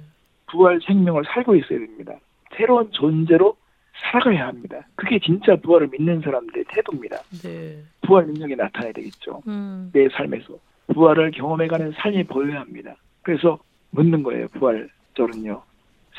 부활 0.49 0.79
생명을 0.85 1.23
살고 1.25 1.55
있어야 1.55 1.79
됩니다. 1.79 2.13
새로운 2.55 2.89
존재로 2.91 3.55
살아가야 4.11 4.47
합니다. 4.47 4.87
그게 4.95 5.19
진짜 5.19 5.55
부활을 5.55 5.87
믿는 5.91 6.21
사람들의 6.21 6.65
태도입니다. 6.69 7.17
네. 7.43 7.83
부활 8.01 8.25
능력이 8.27 8.55
나타나야 8.55 8.91
되겠죠. 8.93 9.41
음, 9.47 9.89
내 9.93 10.07
삶에서 10.09 10.57
부활을 10.93 11.31
경험해가는 11.31 11.91
삶이 11.93 12.23
보여야 12.25 12.61
합니다. 12.61 12.95
그래서 13.21 13.59
묻는 13.91 14.23
거예요. 14.23 14.47
부활절은요. 14.49 15.61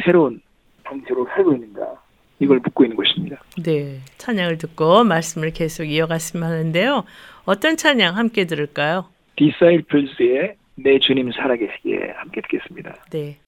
새로운 0.04 0.40
방식으로 0.88 1.26
살고 1.34 1.52
있는가 1.54 2.02
이걸 2.40 2.60
묻고 2.60 2.84
있는 2.84 2.96
것입니다. 2.96 3.40
네. 3.62 4.00
찬양을 4.18 4.58
듣고 4.58 5.04
말씀을 5.04 5.50
계속 5.52 5.84
이어갔으면 5.84 6.48
하는데요. 6.48 7.04
어떤 7.44 7.76
찬양 7.76 8.16
함께 8.16 8.44
들을까요? 8.44 9.06
디사이플스의 9.36 10.56
내 10.76 10.98
주님 11.00 11.32
살아계시기에 11.32 12.12
함께 12.16 12.40
듣겠습니다. 12.42 12.94
네. 13.10 13.38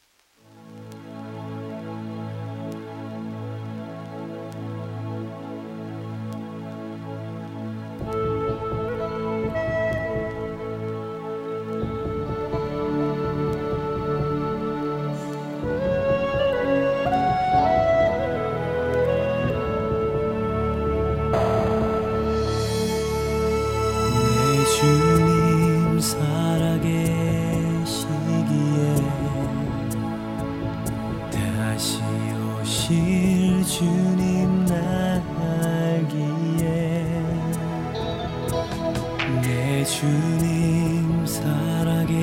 내 39.81 39.85
주님 39.87 41.25
살아계시기에 41.25 42.21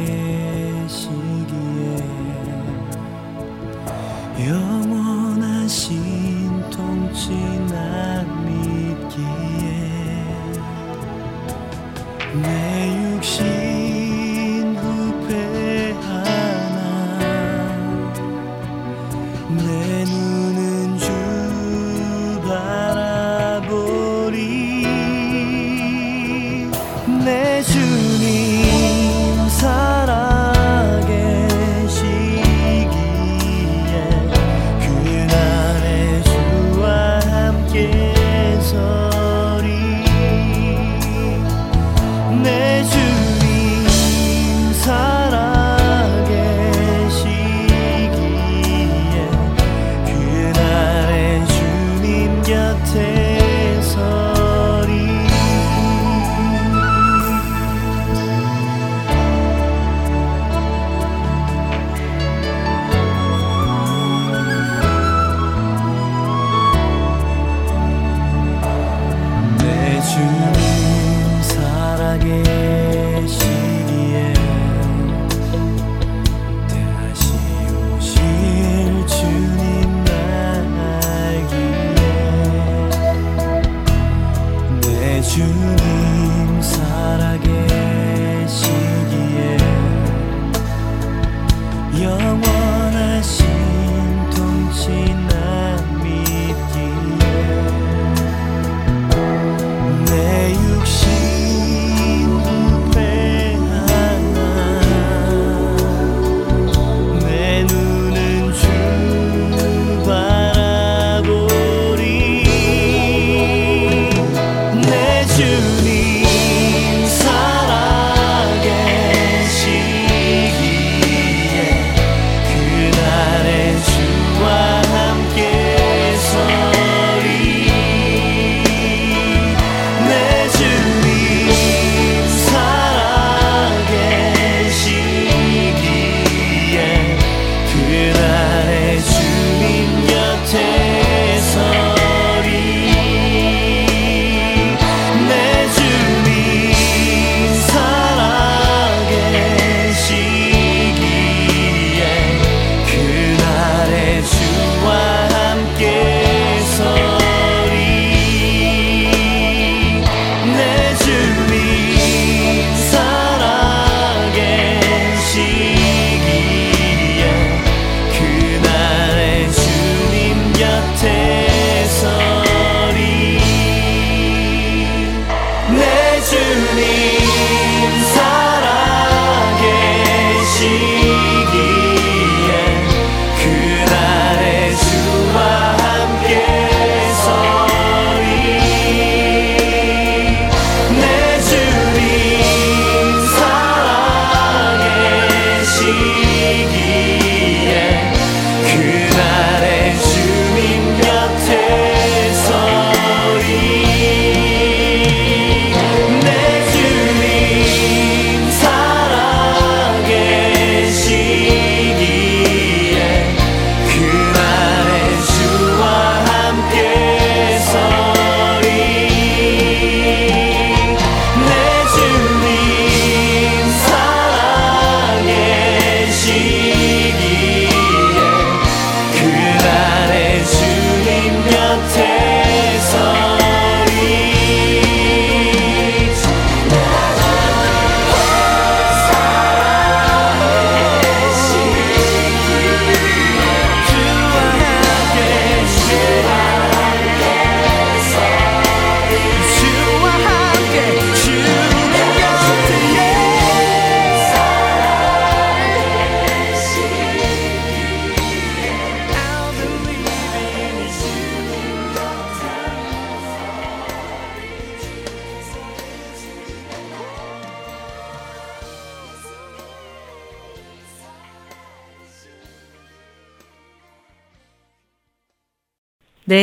영원하신 4.48 5.90
통치 6.70 7.34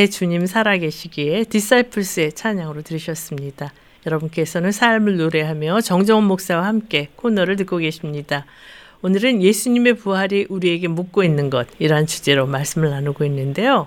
내 0.04 0.08
주님 0.08 0.44
살아계시기에 0.44 1.44
디사이플스의 1.44 2.34
찬양으로 2.34 2.82
들으셨습니다. 2.82 3.72
여러분께서는 4.04 4.70
삶을 4.70 5.16
노래하며 5.16 5.80
정정원 5.80 6.24
목사와 6.24 6.66
함께 6.66 7.08
코너를 7.16 7.56
듣고 7.56 7.78
계십니다. 7.78 8.44
오늘은 9.00 9.42
예수님의 9.42 9.94
부활이 9.94 10.44
우리에게 10.50 10.88
묻고 10.88 11.24
있는 11.24 11.48
것이란 11.48 12.04
주제로 12.04 12.46
말씀을 12.46 12.90
나누고 12.90 13.24
있는데요. 13.24 13.86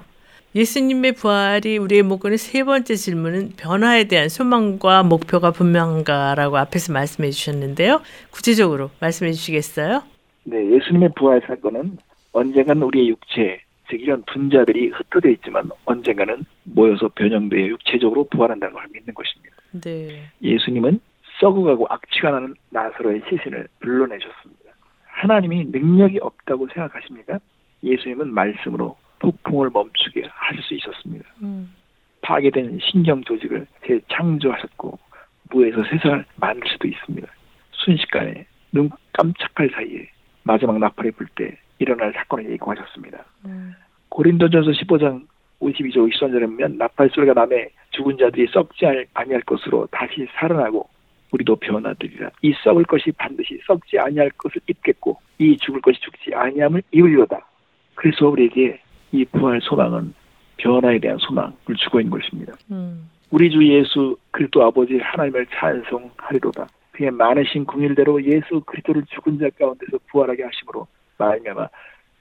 예수님의 0.56 1.12
부활이 1.12 1.78
우리의 1.78 2.02
묻고 2.02 2.30
있는 2.30 2.38
세 2.38 2.64
번째 2.64 2.96
질문은 2.96 3.52
변화에 3.56 4.06
대한 4.06 4.28
소망과 4.28 5.04
목표가 5.04 5.52
분명한가라고 5.52 6.58
앞에서 6.58 6.94
말씀해 6.94 7.30
주셨는데요. 7.30 8.02
구체적으로 8.32 8.90
말씀해 9.02 9.34
주시겠어요? 9.34 10.02
네, 10.46 10.58
예수님의 10.72 11.10
부활 11.16 11.44
사건은 11.46 12.00
언젠가는 12.32 12.82
우리의 12.82 13.10
육체, 13.10 13.60
즉 13.90 14.02
이런 14.02 14.24
분자들이 14.24 14.90
흩어져 14.90 15.30
있지만 15.30 15.70
언젠가는 15.86 16.46
모여서 16.64 17.08
변형되어 17.10 17.68
육체적으로 17.68 18.26
부활한다는 18.26 18.74
걸 18.74 18.86
믿는 18.94 19.14
것입니다. 19.14 19.56
네. 19.82 20.30
예수님은 20.42 21.00
썩어가고 21.40 21.88
악취가 21.90 22.32
나는 22.32 22.56
나사로의 22.72 23.22
시신을 23.30 23.68
불러내셨습니다. 23.80 24.72
하나님이 25.06 25.66
능력이 25.72 26.20
없다고 26.22 26.68
생각하십니까? 26.74 27.40
예수님은 27.84 28.34
말씀으로 28.34 28.98
폭풍을 29.20 29.70
멈추게 29.72 30.24
하실 30.30 30.62
수 30.64 30.74
있었습니다. 30.76 31.26
음. 31.42 31.74
파괴된 32.22 32.80
신경 32.82 33.24
조직을 33.24 33.68
재창조하셨고 33.86 35.00
무에서 35.52 35.84
세상을 35.84 36.26
만들 36.36 36.70
수도 36.70 36.88
있습니다. 36.88 37.28
순식간에 37.72 38.46
눈 38.72 38.90
깜짝할 39.14 39.70
사이에 39.74 40.10
마지막 40.44 40.78
나팔이 40.78 41.12
불 41.12 41.28
때 41.36 41.58
일어날 41.80 42.14
사건을 42.14 42.50
예고하셨습니다. 42.52 43.24
음. 43.46 43.74
고린도전서 44.10 44.72
15장 44.72 45.26
52절 45.62 46.12
53절에 46.12 46.46
보면 46.46 46.78
나팔 46.78 47.10
소리가 47.10 47.34
남에 47.34 47.70
죽은 47.92 48.18
자들이 48.18 48.48
썩지 48.52 48.86
아니할 49.14 49.42
것으로 49.42 49.88
다시 49.92 50.28
살아나고 50.36 50.88
우리도 51.32 51.56
변화되리라. 51.58 52.30
이 52.42 52.54
썩을 52.64 52.86
것이 52.86 53.12
반드시 53.12 53.60
썩지 53.66 54.00
아니할 54.00 54.30
것을 54.38 54.62
입겠고 54.68 55.20
이 55.40 55.58
죽을 55.58 55.82
것이 55.82 56.00
죽지 56.02 56.34
아니함을 56.34 56.84
입으리로다. 56.92 57.46
그래서 57.96 58.28
우리에게 58.28 58.80
이 59.12 59.26
부활 59.26 59.60
소망은 59.62 60.14
변화에 60.58 61.00
대한 61.00 61.18
소망을 61.18 61.54
주고 61.78 62.00
있는 62.00 62.12
것입니다. 62.18 62.54
음. 62.72 63.10
우리 63.30 63.50
주 63.50 63.66
예수 63.68 64.16
그리스도 64.32 64.64
아버지 64.64 64.98
하나님을 64.98 65.48
찬송하리로다. 65.48 66.68
그의 66.92 67.12
많으신 67.12 67.66
궁일대로 67.66 68.24
예수 68.24 68.62
그리스도를 68.66 69.04
죽은 69.10 69.38
자 69.38 69.50
가운데서 69.60 70.00
부활하게 70.10 70.44
하심으로 70.44 70.88
말미암아 71.18 71.68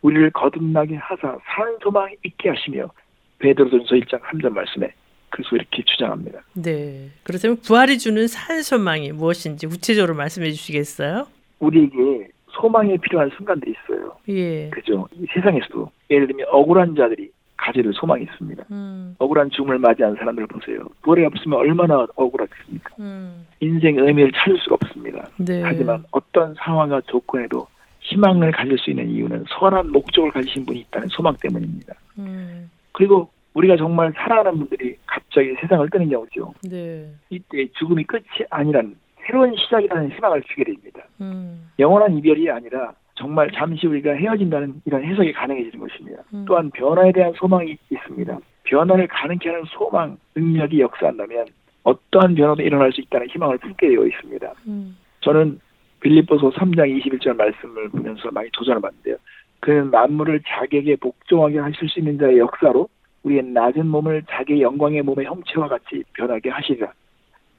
우리를 0.02 0.30
거듭나게 0.30 0.96
하사 0.96 1.38
산 1.44 1.78
소망이 1.82 2.14
있게 2.24 2.50
하시며 2.50 2.90
베드로전서 3.38 3.94
1장 3.96 4.20
3절 4.20 4.50
말씀에 4.50 4.92
그래서 5.30 5.56
이렇게 5.56 5.82
주장합니다. 5.84 6.40
네. 6.54 7.10
그렇다면 7.24 7.58
부활이 7.60 7.98
주는 7.98 8.26
산 8.26 8.62
소망이 8.62 9.12
무엇인지 9.12 9.66
구체적으로 9.66 10.14
말씀해 10.14 10.50
주시겠어요? 10.50 11.26
우리에게 11.58 12.28
소망이 12.52 12.96
필요한 12.98 13.30
순간들이 13.36 13.72
있어요. 13.72 14.16
예. 14.28 14.70
그죠? 14.70 15.06
이 15.12 15.26
세상에서도 15.34 15.90
예를 16.10 16.26
들면 16.28 16.46
억울한 16.50 16.94
자들이 16.94 17.30
가지를 17.56 17.92
소망이 17.94 18.22
있습니다. 18.24 18.64
음. 18.70 19.16
억울한 19.18 19.50
죽음을 19.50 19.78
맞이한 19.78 20.14
사람들을 20.16 20.46
보세요. 20.46 20.78
부활이 21.02 21.24
없으면 21.24 21.58
얼마나 21.58 22.06
억울하겠습니까? 22.14 22.94
음. 23.00 23.46
인생 23.60 23.98
의미를 23.98 24.30
찾을 24.32 24.58
수가 24.58 24.76
없습니다. 24.76 25.28
네. 25.38 25.62
하지만 25.62 26.04
어떤 26.12 26.54
상황과 26.54 27.02
조건에도 27.06 27.66
희망을 28.06 28.52
가질 28.52 28.78
수 28.78 28.90
있는 28.90 29.08
이유는 29.10 29.44
선한 29.48 29.90
목적을 29.90 30.30
가지신 30.30 30.64
분이 30.64 30.80
있다는 30.80 31.08
소망 31.08 31.34
때문입니다. 31.40 31.94
음. 32.18 32.70
그리고 32.92 33.28
우리가 33.54 33.76
정말 33.76 34.12
사랑하는 34.14 34.58
분들이 34.58 34.96
갑자기 35.06 35.54
세상을 35.60 35.88
떠는 35.90 36.08
경우죠. 36.10 36.54
네. 36.70 37.10
이때 37.30 37.66
죽음이 37.78 38.04
끝이 38.04 38.22
아니란 38.50 38.96
새로운 39.26 39.54
시작이라는 39.56 40.12
희망을 40.12 40.42
주게 40.42 40.64
됩니다. 40.64 41.02
음. 41.20 41.70
영원한 41.78 42.16
이별이 42.16 42.50
아니라 42.50 42.92
정말 43.16 43.50
잠시 43.52 43.86
우리가 43.86 44.12
헤어진다는 44.12 44.82
이런 44.84 45.02
해석이 45.02 45.32
가능해지는 45.32 45.88
것입니다. 45.88 46.22
음. 46.34 46.44
또한 46.46 46.70
변화에 46.70 47.12
대한 47.12 47.32
소망이 47.34 47.76
있습니다. 47.90 48.38
변화를 48.64 49.08
가능케 49.08 49.48
하는 49.48 49.64
소망, 49.66 50.16
능력이 50.34 50.80
역사한다면 50.80 51.46
어떠한 51.82 52.34
변화도 52.34 52.62
일어날 52.62 52.92
수 52.92 53.00
있다는 53.00 53.28
희망을 53.30 53.58
품게 53.58 53.88
되어 53.88 54.06
있습니다. 54.06 54.52
음. 54.66 54.96
저는 55.20 55.60
빌립보서 56.00 56.50
3장 56.50 57.02
21절 57.02 57.36
말씀을 57.36 57.88
보면서 57.88 58.30
많이 58.30 58.48
도전을 58.52 58.80
받는데요. 58.80 59.16
그는 59.60 59.90
만물을 59.90 60.42
자기에게 60.46 60.96
복종하게 60.96 61.58
하실 61.58 61.88
수 61.88 61.98
있는 61.98 62.18
자의 62.18 62.38
역사로 62.38 62.88
우리의 63.22 63.42
낮은 63.44 63.86
몸을 63.86 64.22
자기의 64.28 64.62
영광의 64.62 65.02
몸의 65.02 65.26
형체와 65.26 65.68
같이 65.68 66.04
변하게 66.12 66.50
하시리라. 66.50 66.92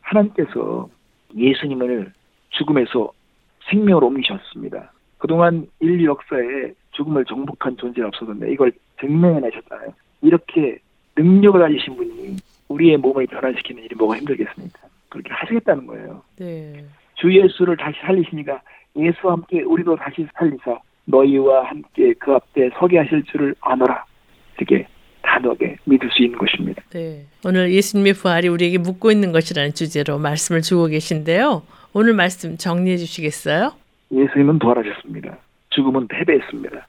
하나님께서 0.01 0.88
예수님을 1.35 2.13
죽음에서 2.51 3.11
생명으로 3.69 4.07
옮기셨습니다. 4.07 4.91
그동안 5.17 5.67
인류 5.79 6.05
역사에 6.05 6.73
죽음을 6.91 7.25
정복한 7.25 7.75
존재는 7.75 8.07
없었는데 8.07 8.51
이걸 8.53 8.71
증명해내셨잖아요. 9.01 9.93
이렇게 10.21 10.79
능력을 11.17 11.59
가지신 11.59 11.95
분이 11.97 12.38
우리의 12.69 12.97
몸을 12.97 13.27
변화시키는 13.27 13.83
일이 13.83 13.95
뭐가 13.95 14.17
힘들겠습니까? 14.17 14.79
그렇게 15.09 15.33
하시겠다는 15.33 15.88
거예요. 15.88 16.21
네. 16.38 16.85
주 17.18 17.34
예수를 17.36 17.78
다시 17.78 17.97
살리시니까 18.01 18.61
예수와 18.95 19.34
함께 19.34 19.61
우리도 19.61 19.95
다시 19.95 20.28
살리사 20.36 20.80
너희와 21.05 21.65
함께 21.65 22.13
그 22.20 22.34
앞에 22.34 22.70
서게 22.80 22.97
하실 22.97 23.24
줄을 23.24 23.55
아노라. 23.61 24.05
이렇게 24.57 24.88
단호하게 25.22 25.78
믿을 25.86 26.09
수 26.11 26.24
있는 26.24 26.38
것입니다. 26.38 26.82
네. 26.91 27.26
오늘 27.45 27.72
예수님의 27.72 28.13
부활이 28.13 28.47
우리에게 28.47 28.78
묻고 28.78 29.11
있는 29.11 29.32
것이라는 29.32 29.74
주제로 29.74 30.18
말씀을 30.18 30.61
주고 30.61 30.88
계신데요. 30.88 31.63
오늘 31.93 32.13
말씀 32.13 32.57
정리해 32.57 32.97
주시겠어요? 32.97 33.74
예수님은 34.11 34.59
부활하셨습니다. 34.59 35.38
죽음은 35.70 36.07
패배했습니다. 36.07 36.88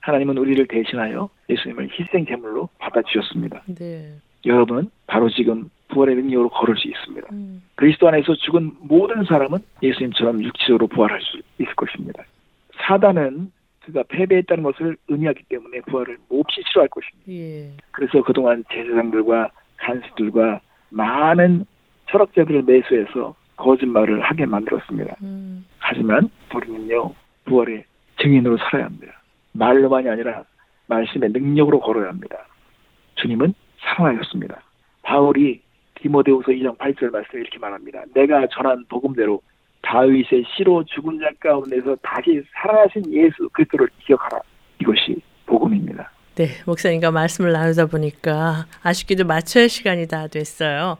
하나님은 0.00 0.38
우리를 0.38 0.66
대신하여 0.66 1.28
예수님을 1.48 1.90
희생 1.92 2.26
제물로 2.26 2.68
받아 2.78 3.02
주셨습니다. 3.02 3.62
네. 3.66 4.14
여러분은 4.44 4.90
바로 5.06 5.28
지금 5.30 5.70
부활의 5.92 6.16
능력으로 6.16 6.48
걸을 6.48 6.76
수 6.76 6.88
있습니다. 6.88 7.28
음. 7.32 7.62
그리스도 7.76 8.08
안에서 8.08 8.34
죽은 8.34 8.72
모든 8.80 9.24
사람은 9.24 9.58
예수님처럼 9.82 10.42
육체적으로 10.42 10.86
부활할 10.88 11.20
수 11.20 11.40
있을 11.58 11.74
것입니다. 11.74 12.24
사단은 12.86 13.52
그가 13.84 14.04
패배했다는 14.08 14.62
것을 14.62 14.96
의미하기 15.08 15.44
때문에 15.48 15.80
부활을 15.82 16.18
몹시 16.28 16.62
싫어할 16.68 16.88
것입니다. 16.88 17.32
예. 17.32 17.72
그래서 17.90 18.22
그동안 18.22 18.64
제사장들과 18.72 19.50
간수들과 19.76 20.60
많은 20.90 21.64
철학자들을 22.10 22.62
매수해서 22.62 23.34
거짓말을 23.56 24.20
하게 24.20 24.46
만들었습니다. 24.46 25.16
음. 25.22 25.64
하지만 25.78 26.30
우리는요 26.54 27.12
부활의 27.44 27.84
증인으로 28.20 28.56
살아야 28.58 28.86
합니다. 28.86 29.20
말로만이 29.52 30.08
아니라 30.08 30.44
말씀의 30.86 31.30
능력으로 31.30 31.80
걸어야 31.80 32.08
합니다. 32.08 32.46
주님은 33.16 33.54
살아나셨습니다. 33.80 34.62
바울이 35.02 35.60
디모데후서 36.02 36.52
2장 36.52 36.76
8절 36.78 37.10
말씀에 37.10 37.40
이렇게 37.40 37.58
말합니다. 37.58 38.02
내가 38.14 38.46
전한 38.52 38.84
복음대로 38.88 39.40
다윗의 39.82 40.44
시로 40.56 40.84
죽은 40.84 41.18
자 41.18 41.30
가운데서 41.40 41.96
다시 42.02 42.42
살아나신 42.54 43.12
예수 43.12 43.48
그리스도를 43.52 43.88
기억하라. 44.04 44.40
이것이 44.80 45.20
복음입니다. 45.46 46.10
네, 46.34 46.48
목사님과 46.66 47.10
말씀을 47.10 47.52
나누다 47.52 47.86
보니까 47.86 48.66
아쉽게도 48.82 49.24
마쳐야 49.24 49.68
시간이 49.68 50.08
다 50.08 50.28
됐어요. 50.28 50.96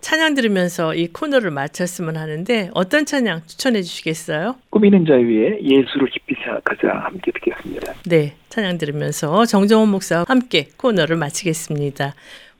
찬양 0.00 0.34
들으면서 0.34 0.94
이 0.94 1.08
코너를 1.08 1.50
마쳤으면 1.50 2.18
하는데 2.18 2.68
어떤 2.74 3.06
찬양 3.06 3.46
추천해 3.46 3.80
주시겠어요? 3.80 4.56
꾸미는 4.68 5.06
자 5.06 5.14
위에 5.14 5.58
예수를 5.62 6.08
깊이 6.10 6.34
생각하자 6.44 6.88
함께 7.06 7.32
듣겠습니다. 7.32 7.94
네, 8.04 8.34
찬양 8.50 8.76
들으면서 8.76 9.46
정정원 9.46 9.88
목사와 9.88 10.26
함께 10.28 10.68
코너를 10.76 11.16
마치겠습니다. 11.16 12.12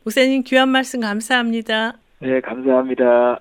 목사님 0.04 0.42
귀한 0.42 0.68
말씀 0.68 1.00
감사합니다. 1.00 1.94
네, 2.20 2.40
감사합니다. 2.42 3.40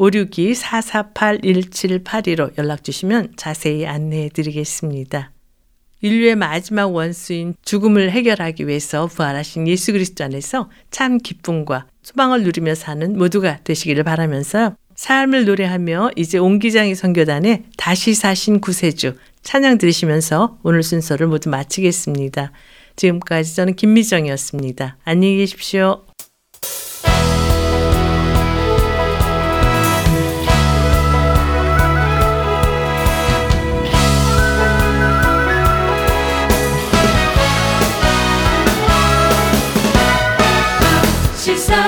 562-448-1782로 0.00 2.58
연락 2.58 2.82
주시면 2.82 3.34
자세히 3.36 3.86
안내해 3.86 4.30
드리겠습니다. 4.30 5.30
인류의 6.02 6.36
마지막 6.36 6.86
원수인 6.86 7.54
죽음을 7.62 8.10
해결하기 8.10 8.66
위해서 8.66 9.06
부활하신 9.06 9.68
예수 9.68 9.92
그리스도 9.92 10.24
안에서 10.24 10.70
참 10.90 11.18
기쁨과 11.18 11.88
소망을 12.02 12.42
누리며 12.42 12.74
사는 12.74 13.18
모두가 13.18 13.58
되시기를 13.64 14.04
바라면서 14.04 14.74
삶을 14.94 15.44
노래하며 15.44 16.12
이제 16.16 16.38
옹기장이 16.38 16.94
선교단에 16.94 17.64
다시 17.76 18.14
사신 18.14 18.60
구세주 18.60 19.16
찬양 19.42 19.76
들으시면서 19.78 20.58
오늘 20.62 20.82
순서를 20.82 21.26
모두 21.26 21.50
마치겠습니다. 21.50 22.52
지금까지 22.96 23.56
저는 23.56 23.76
김미정이었습니다. 23.76 24.96
안녕히 25.04 25.36
계십시오. 25.38 26.04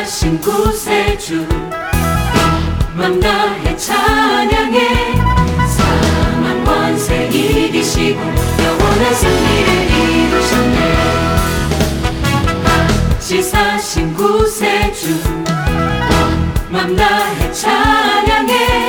하신 0.02 0.40
구세주 0.40 1.46
맘 2.92 3.20
나의 3.20 3.78
찬양해 3.78 5.14
사망 5.68 6.64
권세 6.64 7.28
이기시고 7.28 8.18
영원한 8.20 9.14
승리를 9.14 9.90
이루셨네. 9.92 10.78
지사신 13.20 14.12
구세주 14.14 15.22
맘 16.68 16.96
다해 16.96 17.52
찬양해 17.52 18.88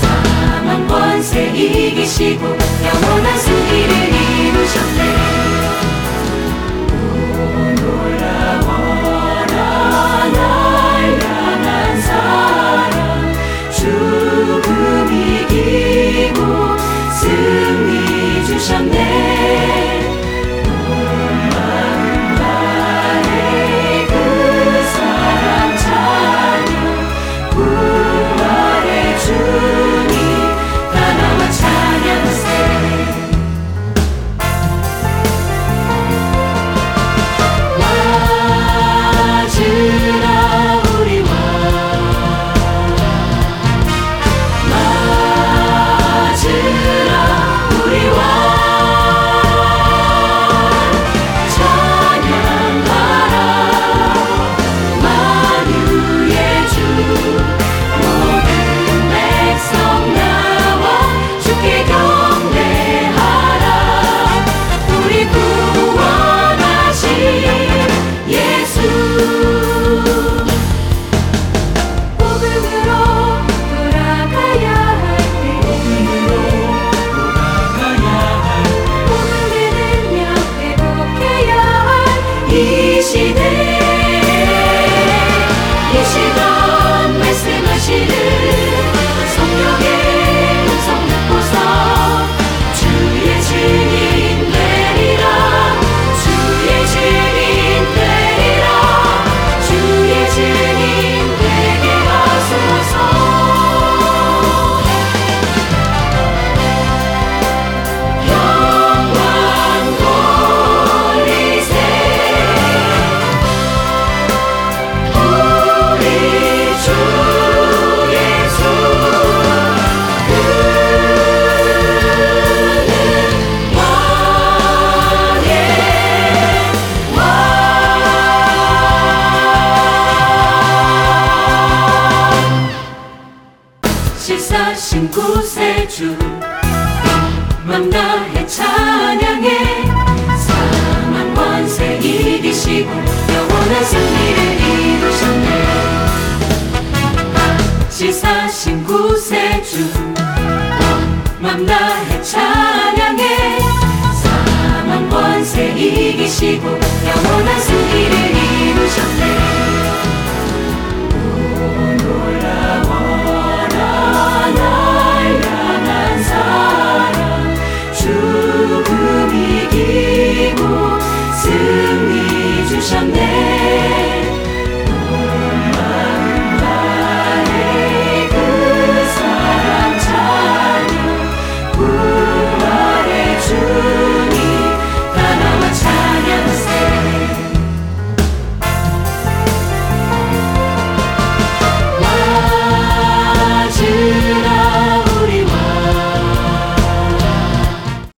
사망 0.00 0.84
권세 0.88 1.46
이기시고 1.46 2.44
영원한 2.44 3.38
승리를 3.38 3.92
이루셨네. 3.94 4.39